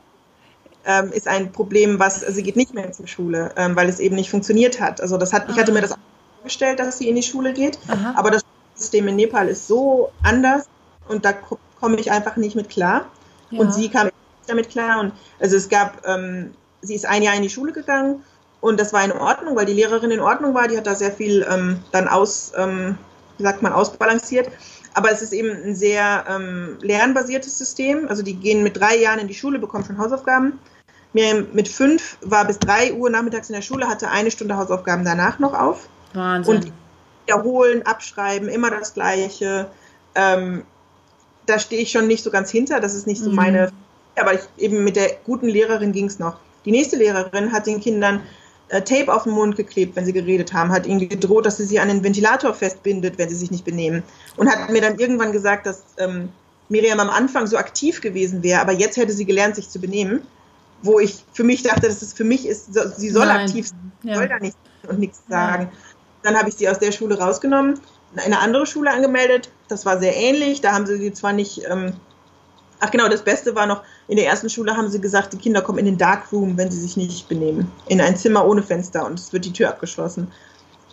[0.86, 4.00] ähm, ist ein Problem, was also sie geht nicht mehr zur Schule, ähm, weil es
[4.00, 5.02] eben nicht funktioniert hat.
[5.02, 5.96] Also das hat, ich hatte mir das
[6.42, 8.14] vorgestellt, dass sie in die Schule geht, Aha.
[8.18, 8.42] aber das
[8.76, 10.66] System in Nepal ist so anders,
[11.08, 11.34] und da
[11.80, 13.06] komme ich einfach nicht mit klar.
[13.52, 13.60] Ja.
[13.60, 14.10] Und sie kam
[14.48, 15.00] damit klar.
[15.02, 18.24] Und also es gab, ähm, sie ist ein Jahr in die Schule gegangen
[18.62, 20.68] und das war in Ordnung, weil die Lehrerin in Ordnung war.
[20.68, 22.98] Die hat da sehr viel ähm, dann aus, ähm,
[23.38, 24.50] wie sagt man, ausbalanciert.
[24.94, 28.08] Aber es ist eben ein sehr ähm, lernbasiertes System.
[28.08, 30.60] Also die gehen mit drei Jahren in die Schule, bekommen schon Hausaufgaben.
[31.14, 35.04] Mir mit fünf war bis drei Uhr nachmittags in der Schule, hatte eine Stunde Hausaufgaben
[35.04, 35.90] danach noch auf.
[36.14, 36.56] Wahnsinn.
[36.56, 36.74] Und
[37.26, 39.68] wiederholen, abschreiben, immer das Gleiche.
[40.16, 40.64] Ähm,
[41.46, 42.80] da stehe ich schon nicht so ganz hinter.
[42.80, 43.36] Das ist nicht so mhm.
[43.36, 43.72] meine.
[44.16, 46.38] Aber ich, eben mit der guten Lehrerin ging es noch.
[46.66, 48.22] Die nächste Lehrerin hat den Kindern
[48.72, 51.66] äh, Tape auf den Mund geklebt, wenn sie geredet haben, hat ihnen gedroht, dass sie
[51.66, 54.04] sie an den Ventilator festbindet, wenn sie sich nicht benehmen.
[54.38, 56.30] Und hat mir dann irgendwann gesagt, dass ähm,
[56.70, 60.22] Miriam am Anfang so aktiv gewesen wäre, aber jetzt hätte sie gelernt, sich zu benehmen.
[60.84, 63.42] Wo ich für mich dachte, dass es für mich ist, so, sie soll Nein.
[63.42, 64.16] aktiv sein, ja.
[64.16, 65.70] soll da nichts und nichts sagen.
[65.72, 65.78] Ja.
[66.24, 67.80] Dann habe ich sie aus der Schule rausgenommen
[68.18, 69.50] eine andere Schule angemeldet.
[69.68, 70.62] Das war sehr ähnlich.
[70.62, 71.62] Da haben sie sie zwar nicht.
[71.70, 71.94] Ähm,
[72.80, 75.62] ach genau, das Beste war noch, in der ersten Schule haben sie gesagt, die Kinder
[75.62, 77.72] kommen in den Darkroom, wenn sie sich nicht benehmen.
[77.88, 80.32] In ein Zimmer ohne Fenster und es wird die Tür abgeschlossen.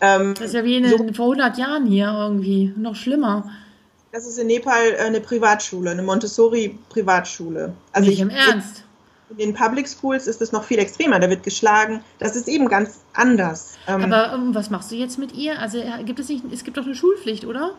[0.01, 2.73] Ähm, das ist ja wie in, so, vor 100 Jahren hier irgendwie.
[2.77, 3.51] Noch schlimmer.
[4.13, 7.73] Das ist in Nepal äh, eine Privatschule, eine Montessori-Privatschule.
[7.93, 8.85] Also Nicht ich, im Ernst?
[9.31, 12.03] In den Public Schools ist es noch viel extremer, da wird geschlagen.
[12.19, 13.75] Das ist eben ganz anders.
[13.87, 15.59] Ähm, Aber um, was machst du jetzt mit ihr?
[15.59, 17.73] Also gibt es nicht, es gibt doch eine Schulpflicht, oder?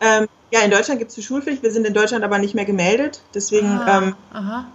[0.00, 1.62] Ähm, ja, in Deutschland gibt es eine Schulpflicht.
[1.62, 3.22] Wir sind in Deutschland aber nicht mehr gemeldet.
[3.34, 4.66] Deswegen ah, ähm, ein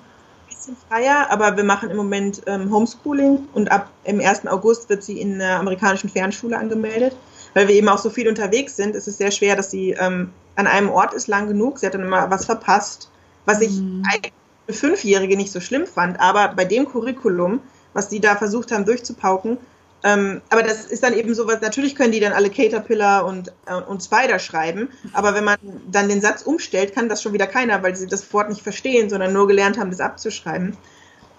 [0.47, 1.27] bisschen freier.
[1.29, 4.47] Aber wir machen im Moment ähm, Homeschooling und ab im 1.
[4.47, 7.15] August wird sie in der amerikanischen Fernschule angemeldet.
[7.53, 10.31] Weil wir eben auch so viel unterwegs sind, ist es sehr schwer, dass sie ähm,
[10.55, 11.79] an einem Ort ist lang genug.
[11.79, 13.09] Sie hat dann immer was verpasst,
[13.45, 14.03] was ich mhm.
[14.11, 14.33] eigentlich
[14.67, 16.19] für Fünfjährige nicht so schlimm fand.
[16.19, 17.61] Aber bei dem Curriculum,
[17.93, 19.57] was die da versucht haben durchzupauken,
[20.03, 23.51] ähm, aber das ist dann eben so was, natürlich können die dann alle Caterpillar und,
[23.65, 25.57] äh, und Spider schreiben, aber wenn man
[25.89, 29.09] dann den Satz umstellt, kann das schon wieder keiner, weil sie das Wort nicht verstehen,
[29.09, 30.77] sondern nur gelernt haben, das abzuschreiben.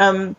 [0.00, 0.34] Ähm,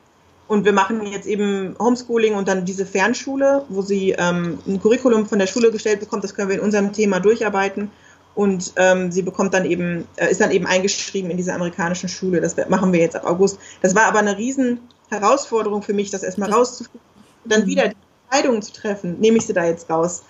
[0.47, 5.27] und wir machen jetzt eben Homeschooling und dann diese Fernschule, wo sie ähm, ein Curriculum
[5.27, 7.91] von der Schule gestellt bekommt, das können wir in unserem Thema durcharbeiten.
[8.39, 12.39] Und ähm, sie bekommt dann eben, äh, ist dann eben eingeschrieben in diese amerikanischen Schule.
[12.39, 13.59] Das machen wir jetzt ab August.
[13.81, 17.01] Das war aber eine riesen Herausforderung für mich, das erstmal rauszufinden.
[17.43, 20.23] Und dann wieder die Entscheidungen zu treffen, nehme ich sie da jetzt raus.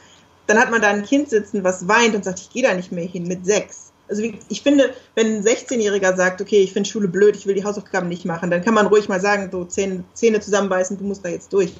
[0.48, 2.92] Dann hat man da ein Kind sitzen, was weint und sagt, ich gehe da nicht
[2.92, 3.92] mehr hin mit sechs.
[4.10, 7.64] Also ich finde, wenn ein 16-Jähriger sagt, okay, ich finde Schule blöd, ich will die
[7.64, 11.24] Hausaufgaben nicht machen, dann kann man ruhig mal sagen, so Zähne, Zähne zusammenbeißen, du musst
[11.24, 11.74] da jetzt durch.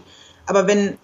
[0.46, 1.00] Aber wenn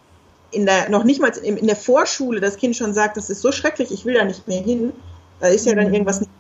[0.52, 3.42] in der, noch nicht mal in, in der Vorschule das Kind schon sagt, das ist
[3.42, 4.94] so schrecklich, ich will da nicht mehr hin,
[5.40, 5.94] da ist ja dann mhm.
[5.94, 6.32] irgendwas nicht.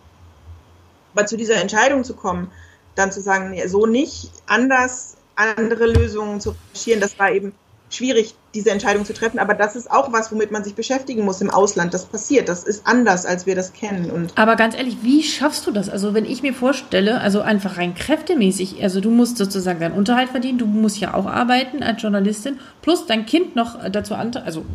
[1.13, 2.51] Aber zu dieser Entscheidung zu kommen,
[2.95, 7.53] dann zu sagen, nee, so nicht, anders, andere Lösungen zu recherchieren, das war eben
[7.95, 9.39] schwierig, diese Entscheidung zu treffen.
[9.39, 11.93] Aber das ist auch was, womit man sich beschäftigen muss im Ausland.
[11.93, 12.49] Das passiert.
[12.49, 14.11] Das ist anders, als wir das kennen.
[14.11, 15.89] Und Aber ganz ehrlich, wie schaffst du das?
[15.89, 20.29] Also wenn ich mir vorstelle, also einfach rein kräftemäßig, also du musst sozusagen deinen Unterhalt
[20.29, 24.65] verdienen, du musst ja auch arbeiten als Journalistin, plus dein Kind noch dazu an, also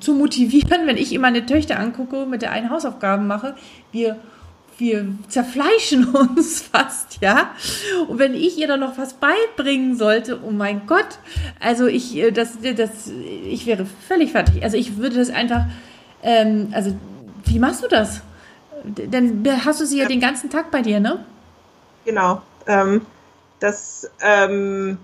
[0.00, 3.54] zu motivieren, wenn ich immer meine Töchter angucke, mit der einen Hausaufgaben mache,
[3.92, 4.16] wir
[4.80, 7.54] wir zerfleischen uns fast, ja.
[8.08, 11.18] Und wenn ich ihr dann noch was beibringen sollte, oh mein Gott,
[11.60, 13.10] also ich, äh, das, das,
[13.44, 14.62] ich wäre völlig fertig.
[14.62, 15.66] Also ich würde das einfach,
[16.22, 16.96] ähm, also
[17.44, 18.22] wie machst du das?
[18.84, 21.24] Dann hast du sie ja, ja den ganzen Tag bei dir, ne?
[22.04, 22.40] Genau.
[22.66, 23.04] Ähm,
[23.60, 24.98] das, ähm,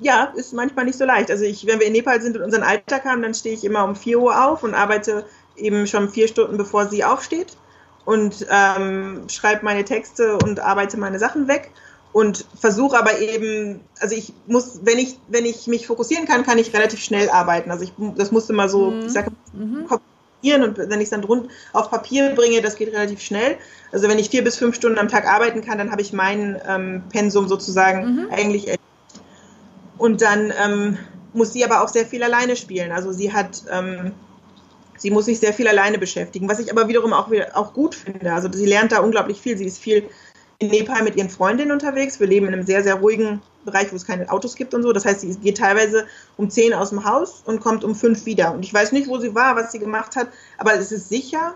[0.00, 1.30] ja, ist manchmal nicht so leicht.
[1.30, 3.84] Also ich, wenn wir in Nepal sind und unseren Alltag haben, dann stehe ich immer
[3.84, 5.24] um 4 Uhr auf und arbeite
[5.56, 7.56] eben schon vier Stunden, bevor sie aufsteht
[8.08, 11.70] und ähm, schreibe meine Texte und arbeite meine Sachen weg
[12.14, 16.56] und versuche aber eben, also ich muss, wenn ich, wenn ich mich fokussieren kann, kann
[16.56, 17.70] ich relativ schnell arbeiten.
[17.70, 19.00] Also ich, das musste mal so, mhm.
[19.04, 19.86] ich sage, mhm.
[19.86, 23.58] kopieren und wenn ich es dann rund auf Papier bringe, das geht relativ schnell.
[23.92, 26.58] Also wenn ich vier bis fünf Stunden am Tag arbeiten kann, dann habe ich mein
[26.66, 28.28] ähm, Pensum sozusagen mhm.
[28.30, 28.80] eigentlich erledigt.
[29.98, 30.96] Und dann ähm,
[31.34, 32.90] muss sie aber auch sehr viel alleine spielen.
[32.90, 34.12] Also sie hat ähm,
[34.98, 38.32] Sie muss sich sehr viel alleine beschäftigen, was ich aber wiederum auch, auch gut finde.
[38.32, 39.56] Also sie lernt da unglaublich viel.
[39.56, 40.08] Sie ist viel
[40.58, 42.18] in Nepal mit ihren Freundinnen unterwegs.
[42.18, 44.92] Wir leben in einem sehr, sehr ruhigen Bereich, wo es keine Autos gibt und so.
[44.92, 46.06] Das heißt, sie geht teilweise
[46.36, 48.52] um zehn aus dem Haus und kommt um fünf wieder.
[48.52, 51.54] Und ich weiß nicht, wo sie war, was sie gemacht hat, aber es ist sicher.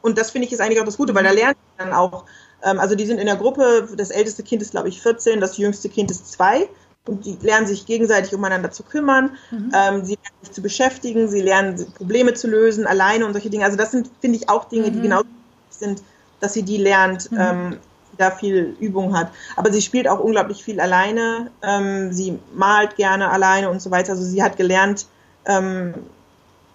[0.00, 2.24] Und das finde ich ist eigentlich auch das Gute, weil da lernt sie dann auch.
[2.64, 5.58] Ähm, also die sind in der Gruppe, das älteste Kind ist, glaube ich, 14, das
[5.58, 6.68] jüngste Kind ist zwei
[7.06, 9.72] und die lernen sich gegenseitig umeinander zu kümmern, mhm.
[9.74, 13.64] ähm, sie lernen sich zu beschäftigen, sie lernen Probleme zu lösen, alleine und solche Dinge.
[13.64, 14.92] Also das sind, finde ich, auch Dinge, mhm.
[14.92, 15.22] die genau
[15.70, 16.02] sind,
[16.40, 17.38] dass sie die lernt, mhm.
[17.40, 17.76] ähm,
[18.18, 19.30] da viel Übung hat.
[19.56, 24.12] Aber sie spielt auch unglaublich viel alleine, ähm, sie malt gerne alleine und so weiter.
[24.12, 25.06] Also sie hat gelernt,
[25.46, 25.94] ähm,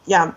[0.05, 0.33] ja,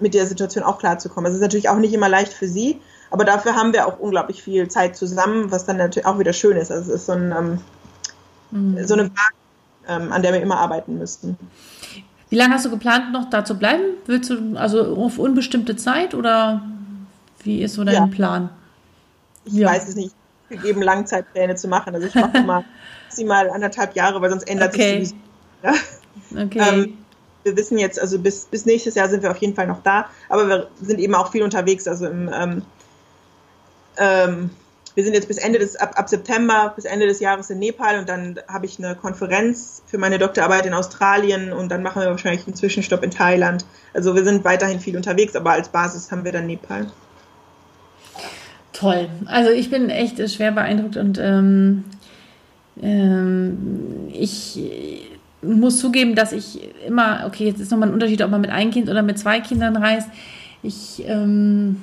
[0.00, 1.30] mit der Situation auch klarzukommen.
[1.30, 4.42] Es ist natürlich auch nicht immer leicht für sie, aber dafür haben wir auch unglaublich
[4.42, 6.70] viel Zeit zusammen, was dann natürlich auch wieder schön ist.
[6.70, 7.58] Also es ist so ein ähm,
[8.50, 8.86] Mhm.
[8.86, 9.34] So eine Waage,
[9.88, 11.36] ähm, an der wir immer arbeiten müssten.
[12.28, 13.82] Wie lange hast du geplant, noch da zu bleiben?
[14.06, 16.62] Willst du also auf unbestimmte Zeit oder
[17.42, 18.06] wie ist so dein ja.
[18.06, 18.50] Plan?
[19.44, 19.68] Ich ja.
[19.68, 20.14] weiß es nicht.
[20.48, 21.94] Gegeben, Langzeitpläne zu machen.
[21.94, 22.64] Also ich mache mal
[23.16, 25.04] maximal anderthalb Jahre, weil sonst ändert okay.
[25.04, 25.16] sich sowieso.
[25.62, 26.44] Ja?
[26.44, 26.60] Okay.
[26.60, 26.98] Ähm,
[27.44, 30.06] wir wissen jetzt, also bis, bis nächstes Jahr sind wir auf jeden Fall noch da,
[30.28, 31.86] aber wir sind eben auch viel unterwegs.
[31.86, 32.62] Also im ähm,
[33.98, 34.50] ähm,
[34.96, 37.98] wir sind jetzt bis Ende des, ab, ab September, bis Ende des Jahres in Nepal
[37.98, 42.08] und dann habe ich eine Konferenz für meine Doktorarbeit in Australien und dann machen wir
[42.08, 43.66] wahrscheinlich einen Zwischenstopp in Thailand.
[43.92, 46.86] Also wir sind weiterhin viel unterwegs, aber als Basis haben wir dann Nepal.
[48.72, 49.10] Toll.
[49.26, 51.84] Also ich bin echt schwer beeindruckt und ähm,
[52.82, 54.58] ähm, ich
[55.42, 58.70] muss zugeben, dass ich immer, okay, jetzt ist nochmal ein Unterschied, ob man mit einem
[58.70, 60.08] Kind oder mit zwei Kindern reist.
[60.62, 61.76] Ich ähm,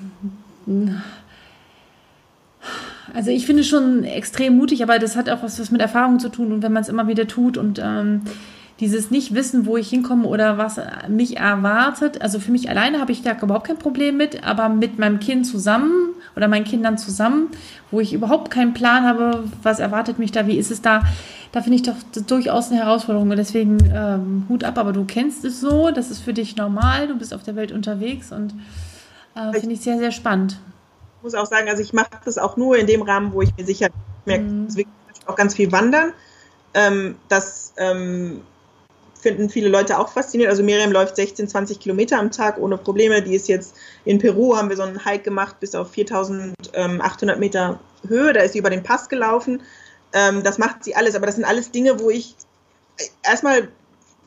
[3.14, 6.30] also ich finde schon extrem mutig, aber das hat auch was, was mit Erfahrung zu
[6.30, 8.22] tun und wenn man es immer wieder tut und ähm,
[8.80, 12.22] dieses nicht wissen, wo ich hinkomme oder was mich erwartet.
[12.22, 15.46] Also für mich alleine habe ich da überhaupt kein Problem mit, aber mit meinem Kind
[15.46, 17.50] zusammen oder meinen Kindern zusammen,
[17.92, 21.04] wo ich überhaupt keinen Plan habe, was erwartet mich da, wie ist es da,
[21.52, 21.96] da finde ich doch
[22.28, 23.30] durchaus eine Herausforderung.
[23.30, 27.08] Und deswegen ähm, Hut ab, aber du kennst es so, das ist für dich normal,
[27.08, 28.56] du bist auf der Welt unterwegs und
[29.36, 30.58] äh, finde ich sehr, sehr spannend.
[31.24, 33.56] Ich muss auch sagen, also ich mache das auch nur in dem Rahmen, wo ich
[33.56, 33.88] mir sicher
[34.26, 34.68] merke, mhm.
[34.68, 34.92] deswegen
[35.26, 36.12] auch ganz viel wandern.
[36.74, 38.42] Ähm, das ähm,
[39.22, 40.52] finden viele Leute auch faszinierend.
[40.52, 43.22] Also Miriam läuft 16, 20 Kilometer am Tag ohne Probleme.
[43.22, 47.80] Die ist jetzt in Peru, haben wir so einen Hike gemacht bis auf 4800 Meter
[48.06, 48.34] Höhe.
[48.34, 49.62] Da ist sie über den Pass gelaufen.
[50.12, 52.36] Ähm, das macht sie alles, aber das sind alles Dinge, wo ich
[53.24, 53.70] erstmal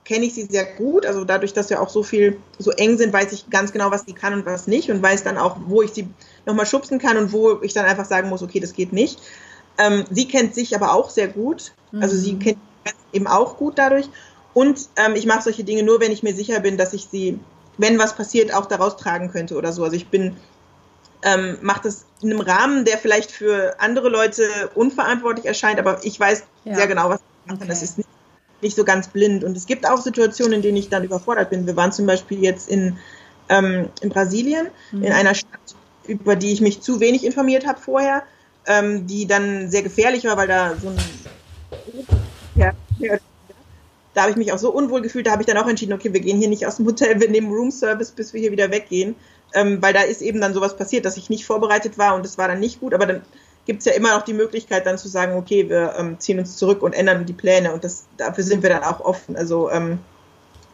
[0.07, 1.04] kenne ich sie sehr gut.
[1.04, 4.04] Also dadurch, dass wir auch so viel so eng sind, weiß ich ganz genau, was
[4.07, 6.09] sie kann und was nicht und weiß dann auch, wo ich sie
[6.46, 9.20] nochmal schubsen kann und wo ich dann einfach sagen muss, okay, das geht nicht.
[9.78, 11.72] Ähm, sie kennt sich aber auch sehr gut.
[12.00, 12.38] Also sie mhm.
[12.38, 12.59] kennt
[13.12, 14.09] eben auch gut dadurch.
[14.54, 17.38] Und ähm, ich mache solche Dinge nur, wenn ich mir sicher bin, dass ich sie,
[17.76, 19.84] wenn was passiert, auch daraus tragen könnte oder so.
[19.84, 20.36] Also ich bin,
[21.22, 24.44] ähm, mache das in einem Rahmen, der vielleicht für andere Leute
[24.74, 26.74] unverantwortlich erscheint, aber ich weiß ja.
[26.74, 27.59] sehr genau, was ich mache.
[27.59, 27.68] Okay.
[27.68, 28.09] Das ist nicht,
[28.62, 29.44] nicht, so ganz blind.
[29.44, 31.66] Und es gibt auch Situationen, in denen ich dann überfordert bin.
[31.66, 32.96] Wir waren zum Beispiel jetzt in,
[33.48, 35.02] ähm, in Brasilien, mhm.
[35.02, 35.74] in einer Stadt,
[36.07, 38.22] über die ich mich zu wenig informiert habe vorher,
[38.66, 40.96] ähm, die dann sehr gefährlich war, weil da so ein
[42.54, 42.72] ja,
[44.14, 46.12] da habe ich mich auch so unwohl gefühlt, da habe ich dann auch entschieden, okay,
[46.12, 48.70] wir gehen hier nicht aus dem Hotel, wir nehmen Room Service, bis wir hier wieder
[48.70, 49.14] weggehen.
[49.54, 52.36] Ähm, weil da ist eben dann sowas passiert, dass ich nicht vorbereitet war und das
[52.36, 53.22] war dann nicht gut, aber dann
[53.67, 56.57] gibt es ja immer noch die Möglichkeit dann zu sagen, okay, wir ähm, ziehen uns
[56.57, 59.37] zurück und ändern die Pläne und das, dafür sind wir dann auch offen.
[59.37, 59.99] Also ähm,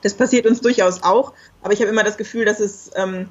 [0.03, 1.32] das passiert uns durchaus auch,
[1.62, 3.28] aber ich habe immer das Gefühl, dass es, ähm,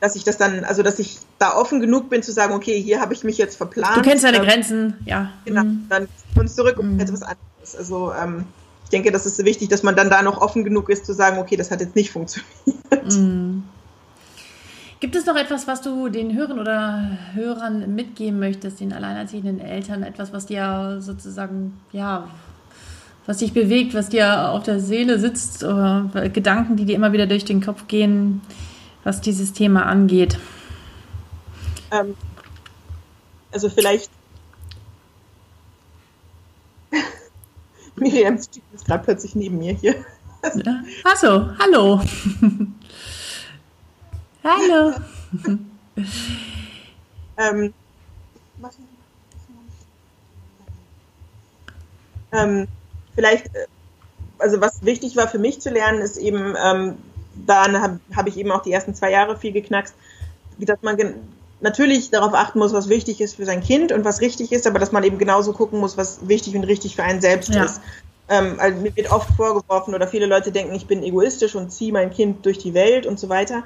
[0.00, 3.00] dass ich das dann, also dass ich da offen genug bin zu sagen, okay, hier
[3.00, 3.96] habe ich mich jetzt verplant.
[3.96, 5.30] Du kennst deine ähm, Grenzen, ja.
[5.44, 5.86] Genau, mhm.
[5.88, 7.00] dann uns zurück und mhm.
[7.00, 7.76] etwas anderes.
[7.76, 8.46] Also ähm,
[8.84, 11.38] ich denke, das ist wichtig, dass man dann da noch offen genug ist zu sagen,
[11.38, 12.48] okay, das hat jetzt nicht funktioniert.
[13.04, 13.51] Mhm.
[15.02, 20.04] Gibt es noch etwas, was du den Hörern oder Hörern mitgeben möchtest, den alleinerziehenden Eltern,
[20.04, 22.28] etwas, was dir sozusagen, ja,
[23.26, 27.26] was dich bewegt, was dir auf der Seele sitzt, oder Gedanken, die dir immer wieder
[27.26, 28.42] durch den Kopf gehen,
[29.02, 30.38] was dieses Thema angeht?
[31.90, 32.14] Ähm,
[33.50, 34.08] also vielleicht
[37.96, 39.96] Miriams Typ ist gerade plötzlich neben mir hier.
[41.02, 42.00] Achso, hallo.
[44.44, 44.94] hallo.
[47.38, 47.74] ähm,
[52.32, 52.68] ähm,
[53.14, 53.66] vielleicht, äh,
[54.38, 56.98] also was wichtig war für mich zu lernen, ist eben, ähm,
[57.46, 59.94] dann habe hab ich eben auch die ersten zwei Jahre viel geknackst,
[60.58, 60.96] dass man
[61.60, 64.78] natürlich darauf achten muss, was wichtig ist für sein Kind und was richtig ist, aber
[64.78, 67.64] dass man eben genauso gucken muss, was wichtig und richtig für einen selbst ja.
[67.64, 67.80] ist.
[68.28, 71.92] Ähm, also mir wird oft vorgeworfen oder viele Leute denken, ich bin egoistisch und ziehe
[71.92, 73.64] mein Kind durch die Welt und so weiter.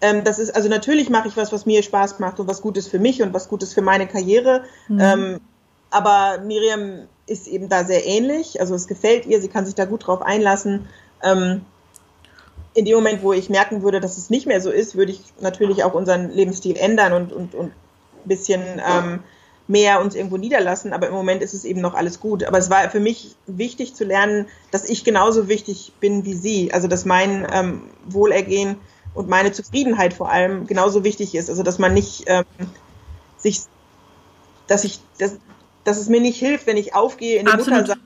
[0.00, 2.76] Ähm, das ist, also natürlich mache ich was, was mir Spaß macht und was gut
[2.76, 4.62] ist für mich und was gut ist für meine Karriere.
[4.88, 5.00] Mhm.
[5.00, 5.40] Ähm,
[5.90, 8.60] aber Miriam ist eben da sehr ähnlich.
[8.60, 10.88] Also es gefällt ihr, sie kann sich da gut drauf einlassen.
[11.22, 11.62] Ähm,
[12.74, 15.22] in dem Moment, wo ich merken würde, dass es nicht mehr so ist, würde ich
[15.40, 19.20] natürlich auch unseren Lebensstil ändern und, und, und ein bisschen ähm,
[19.66, 20.92] mehr uns irgendwo niederlassen.
[20.92, 22.44] Aber im Moment ist es eben noch alles gut.
[22.44, 26.72] Aber es war für mich wichtig zu lernen, dass ich genauso wichtig bin wie sie.
[26.72, 28.76] Also dass mein ähm, Wohlergehen
[29.18, 31.50] und meine Zufriedenheit vor allem genauso wichtig ist.
[31.50, 32.44] Also dass man nicht ähm,
[33.36, 33.62] sich,
[34.68, 35.38] dass ich, dass,
[35.82, 37.80] dass es mir nicht hilft, wenn ich aufgehe in die Absolut.
[37.80, 37.96] Mutter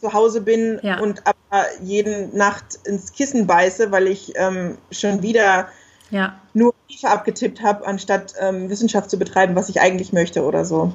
[0.00, 0.98] zu Hause bin ja.
[0.98, 5.68] und aber jeden Nacht ins Kissen beiße, weil ich ähm, schon wieder
[6.10, 6.40] ja.
[6.54, 10.94] nur Briefe abgetippt habe, anstatt ähm, Wissenschaft zu betreiben, was ich eigentlich möchte oder so.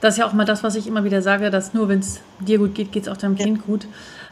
[0.00, 2.18] Das ist ja auch mal das, was ich immer wieder sage, dass nur wenn es
[2.40, 3.44] dir gut geht, geht es auch deinem ja.
[3.44, 3.86] Kind gut.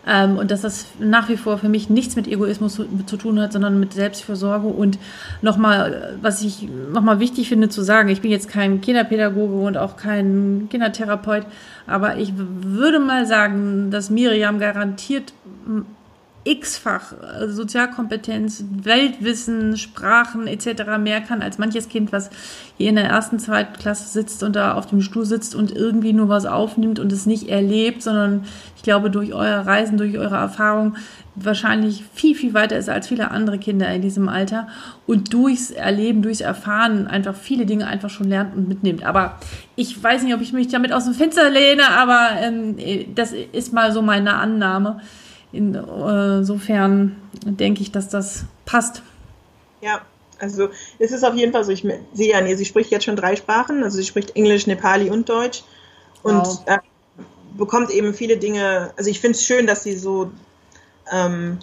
[0.06, 3.40] Ähm, und dass das nach wie vor für mich nichts mit Egoismus zu, zu tun
[3.40, 4.66] hat, sondern mit Selbstfürsorge.
[4.66, 4.98] Und
[5.42, 9.96] nochmal, was ich nochmal wichtig finde zu sagen, ich bin jetzt kein Kinderpädagoge und auch
[9.96, 11.44] kein Kindertherapeut,
[11.86, 15.32] aber ich würde mal sagen, dass Miriam garantiert
[16.44, 20.98] x-fach äh, Sozialkompetenz, Weltwissen, Sprachen etc.
[20.98, 22.30] mehr kann als manches Kind, was
[22.78, 26.14] hier in der ersten, zweiten Klasse sitzt und da auf dem Stuhl sitzt und irgendwie
[26.14, 28.44] nur was aufnimmt und es nicht erlebt, sondern
[28.76, 30.96] ich glaube, durch eure Reisen, durch eure Erfahrung
[31.34, 34.68] wahrscheinlich viel, viel weiter ist als viele andere Kinder in diesem Alter
[35.06, 39.04] und durchs Erleben, durchs Erfahren einfach viele Dinge einfach schon lernt und mitnimmt.
[39.04, 39.38] Aber
[39.76, 42.76] ich weiß nicht, ob ich mich damit aus dem Fenster lehne, aber ähm,
[43.14, 45.00] das ist mal so meine Annahme.
[45.52, 49.02] Insofern denke ich, dass das passt.
[49.80, 50.02] Ja,
[50.38, 53.36] also es ist auf jeden Fall so, ich sehe ja, sie spricht jetzt schon drei
[53.36, 55.64] Sprachen, also sie spricht Englisch, Nepali und Deutsch.
[56.22, 56.62] Und wow.
[56.66, 56.78] äh,
[57.56, 60.30] bekommt eben viele Dinge, also ich finde es schön, dass sie so,
[61.10, 61.58] ähm,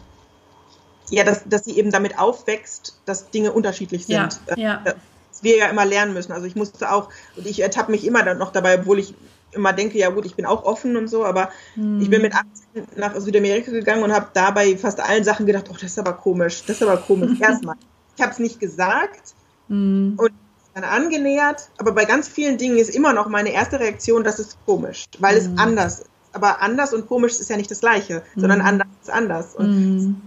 [1.10, 4.40] ja, dass, dass sie eben damit aufwächst, dass Dinge unterschiedlich sind.
[4.48, 4.82] Ja, ja.
[4.84, 4.98] Dass
[5.42, 6.32] wir ja immer lernen müssen.
[6.32, 9.14] Also ich musste auch, und ich ertappe mich immer dann noch dabei, obwohl ich
[9.58, 12.02] immer denke, ja gut, ich bin auch offen und so, aber hm.
[12.02, 15.74] ich bin mit 18 nach Südamerika gegangen und habe dabei fast allen Sachen gedacht, oh,
[15.74, 17.40] das ist aber komisch, das ist aber komisch.
[17.42, 17.76] Erstmal.
[18.16, 19.34] Ich habe es nicht gesagt
[19.68, 20.16] hm.
[20.18, 20.32] und
[20.74, 24.58] dann angenähert, aber bei ganz vielen Dingen ist immer noch meine erste Reaktion, das ist
[24.66, 25.54] komisch, weil hm.
[25.54, 26.10] es anders ist.
[26.34, 28.68] Aber anders und komisch ist ja nicht das Gleiche, sondern hm.
[28.68, 29.56] anders ist anders.
[29.56, 30.22] Und hm.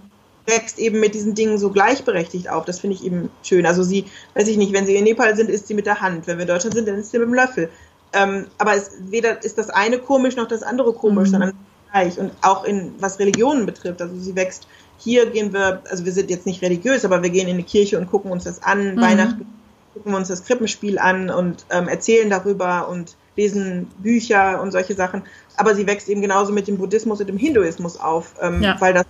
[0.47, 2.64] wächst eben mit diesen Dingen so gleichberechtigt auf.
[2.64, 3.64] Das finde ich eben schön.
[3.64, 6.26] Also sie, weiß ich nicht, wenn sie in Nepal sind, ist sie mit der Hand.
[6.26, 7.70] Wenn wir in Deutschland sind, dann ist sie mit dem Löffel.
[8.13, 11.33] Ähm, aber es, weder ist das eine komisch noch das andere komisch, mhm.
[11.33, 11.53] sondern
[11.93, 12.19] gleich.
[12.19, 14.01] Und auch in was Religionen betrifft.
[14.03, 14.67] Also sie wächst.
[14.99, 17.99] Hier gehen wir, also wir sind jetzt nicht religiös, aber wir gehen in die Kirche
[17.99, 18.97] und gucken uns das an.
[18.97, 19.01] Mhm.
[19.01, 19.47] Weihnachten
[19.95, 24.95] gucken wir uns das Krippenspiel an und ähm, erzählen darüber und lesen Bücher und solche
[24.95, 25.23] Sachen.
[25.57, 28.77] Aber sie wächst eben genauso mit dem Buddhismus und dem Hinduismus auf, ähm, ja.
[28.81, 29.05] weil das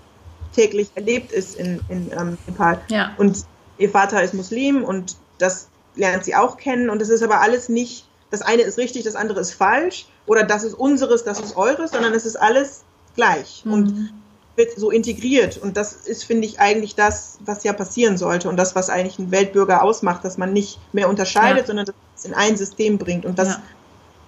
[0.55, 2.81] täglich erlebt ist in, in ähm, Nepal.
[2.89, 3.13] Ja.
[3.19, 3.45] Und
[3.79, 6.91] ihr Vater ist Muslim und das lernt sie auch kennen.
[6.91, 10.45] Und es ist aber alles nicht das eine ist richtig, das andere ist falsch oder
[10.45, 12.85] das ist unseres, das ist eures, sondern es ist alles
[13.17, 13.73] gleich mhm.
[13.73, 14.13] und
[14.57, 15.59] wird so integriert.
[15.59, 19.19] Und das ist, finde ich, eigentlich das, was ja passieren sollte und das, was eigentlich
[19.19, 21.67] ein Weltbürger ausmacht, dass man nicht mehr unterscheidet, ja.
[21.67, 23.25] sondern das in ein System bringt.
[23.25, 23.63] Und das ja.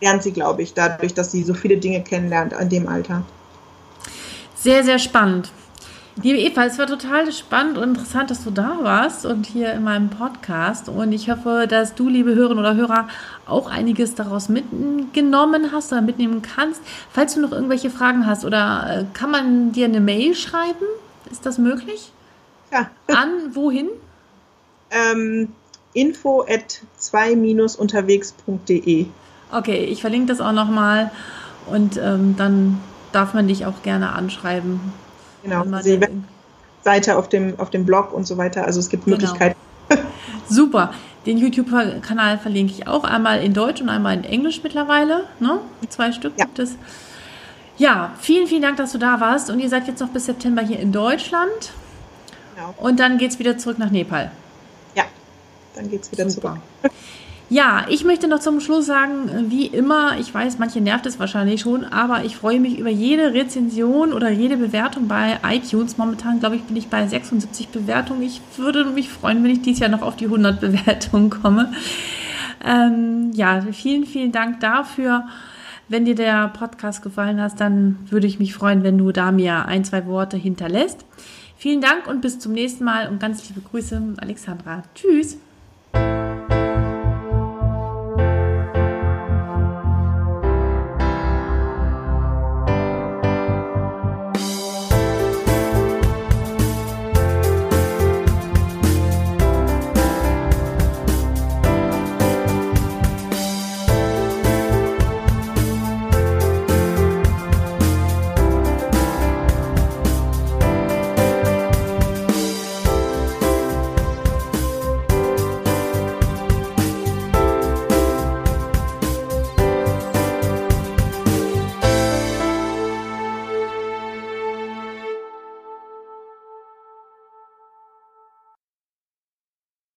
[0.00, 3.24] lernt sie, glaube ich, dadurch, dass sie so viele Dinge kennenlernt an dem Alter.
[4.56, 5.52] Sehr, sehr spannend.
[6.20, 9.82] Liebe Eva, es war total spannend und interessant, dass du da warst und hier in
[9.82, 10.90] meinem Podcast.
[10.90, 13.08] Und ich hoffe, dass du, liebe Hörerinnen oder Hörer,
[13.46, 16.82] auch einiges daraus mitgenommen hast oder mitnehmen kannst.
[17.10, 20.84] Falls du noch irgendwelche Fragen hast oder äh, kann man dir eine Mail schreiben?
[21.30, 22.12] Ist das möglich?
[22.70, 22.90] Ja.
[23.16, 23.88] An wohin?
[24.90, 25.48] Ähm,
[25.94, 29.06] info at 2-unterwegs.de.
[29.50, 31.10] Okay, ich verlinke das auch nochmal
[31.66, 32.80] und ähm, dann
[33.12, 34.92] darf man dich auch gerne anschreiben.
[35.42, 36.00] Genau, die
[36.82, 38.64] Seite auf dem, auf dem Blog und so weiter.
[38.64, 39.16] Also es gibt genau.
[39.16, 39.56] Möglichkeiten.
[40.48, 40.92] Super.
[41.26, 45.24] Den YouTube-Kanal verlinke ich auch einmal in Deutsch und einmal in Englisch mittlerweile.
[45.38, 45.60] Ne?
[45.88, 46.44] Zwei Stück ja.
[46.44, 46.76] gibt es.
[47.78, 49.50] Ja, vielen, vielen Dank, dass du da warst.
[49.50, 51.72] Und ihr seid jetzt noch bis September hier in Deutschland.
[52.54, 52.74] Genau.
[52.76, 54.30] Und dann geht es wieder zurück nach Nepal.
[54.94, 55.04] Ja,
[55.74, 56.58] dann geht es wieder Super.
[56.80, 56.91] zurück.
[57.52, 61.60] Ja, ich möchte noch zum Schluss sagen, wie immer, ich weiß, manche nervt es wahrscheinlich
[61.60, 65.98] schon, aber ich freue mich über jede Rezension oder jede Bewertung bei iTunes.
[65.98, 68.22] Momentan, glaube ich, bin ich bei 76 Bewertungen.
[68.22, 71.74] Ich würde mich freuen, wenn ich dieses Jahr noch auf die 100 Bewertungen komme.
[72.64, 75.24] Ähm, ja, vielen, vielen Dank dafür.
[75.88, 79.66] Wenn dir der Podcast gefallen hat, dann würde ich mich freuen, wenn du da mir
[79.66, 81.04] ein, zwei Worte hinterlässt.
[81.58, 84.84] Vielen Dank und bis zum nächsten Mal und ganz liebe Grüße, Alexandra.
[84.94, 85.36] Tschüss.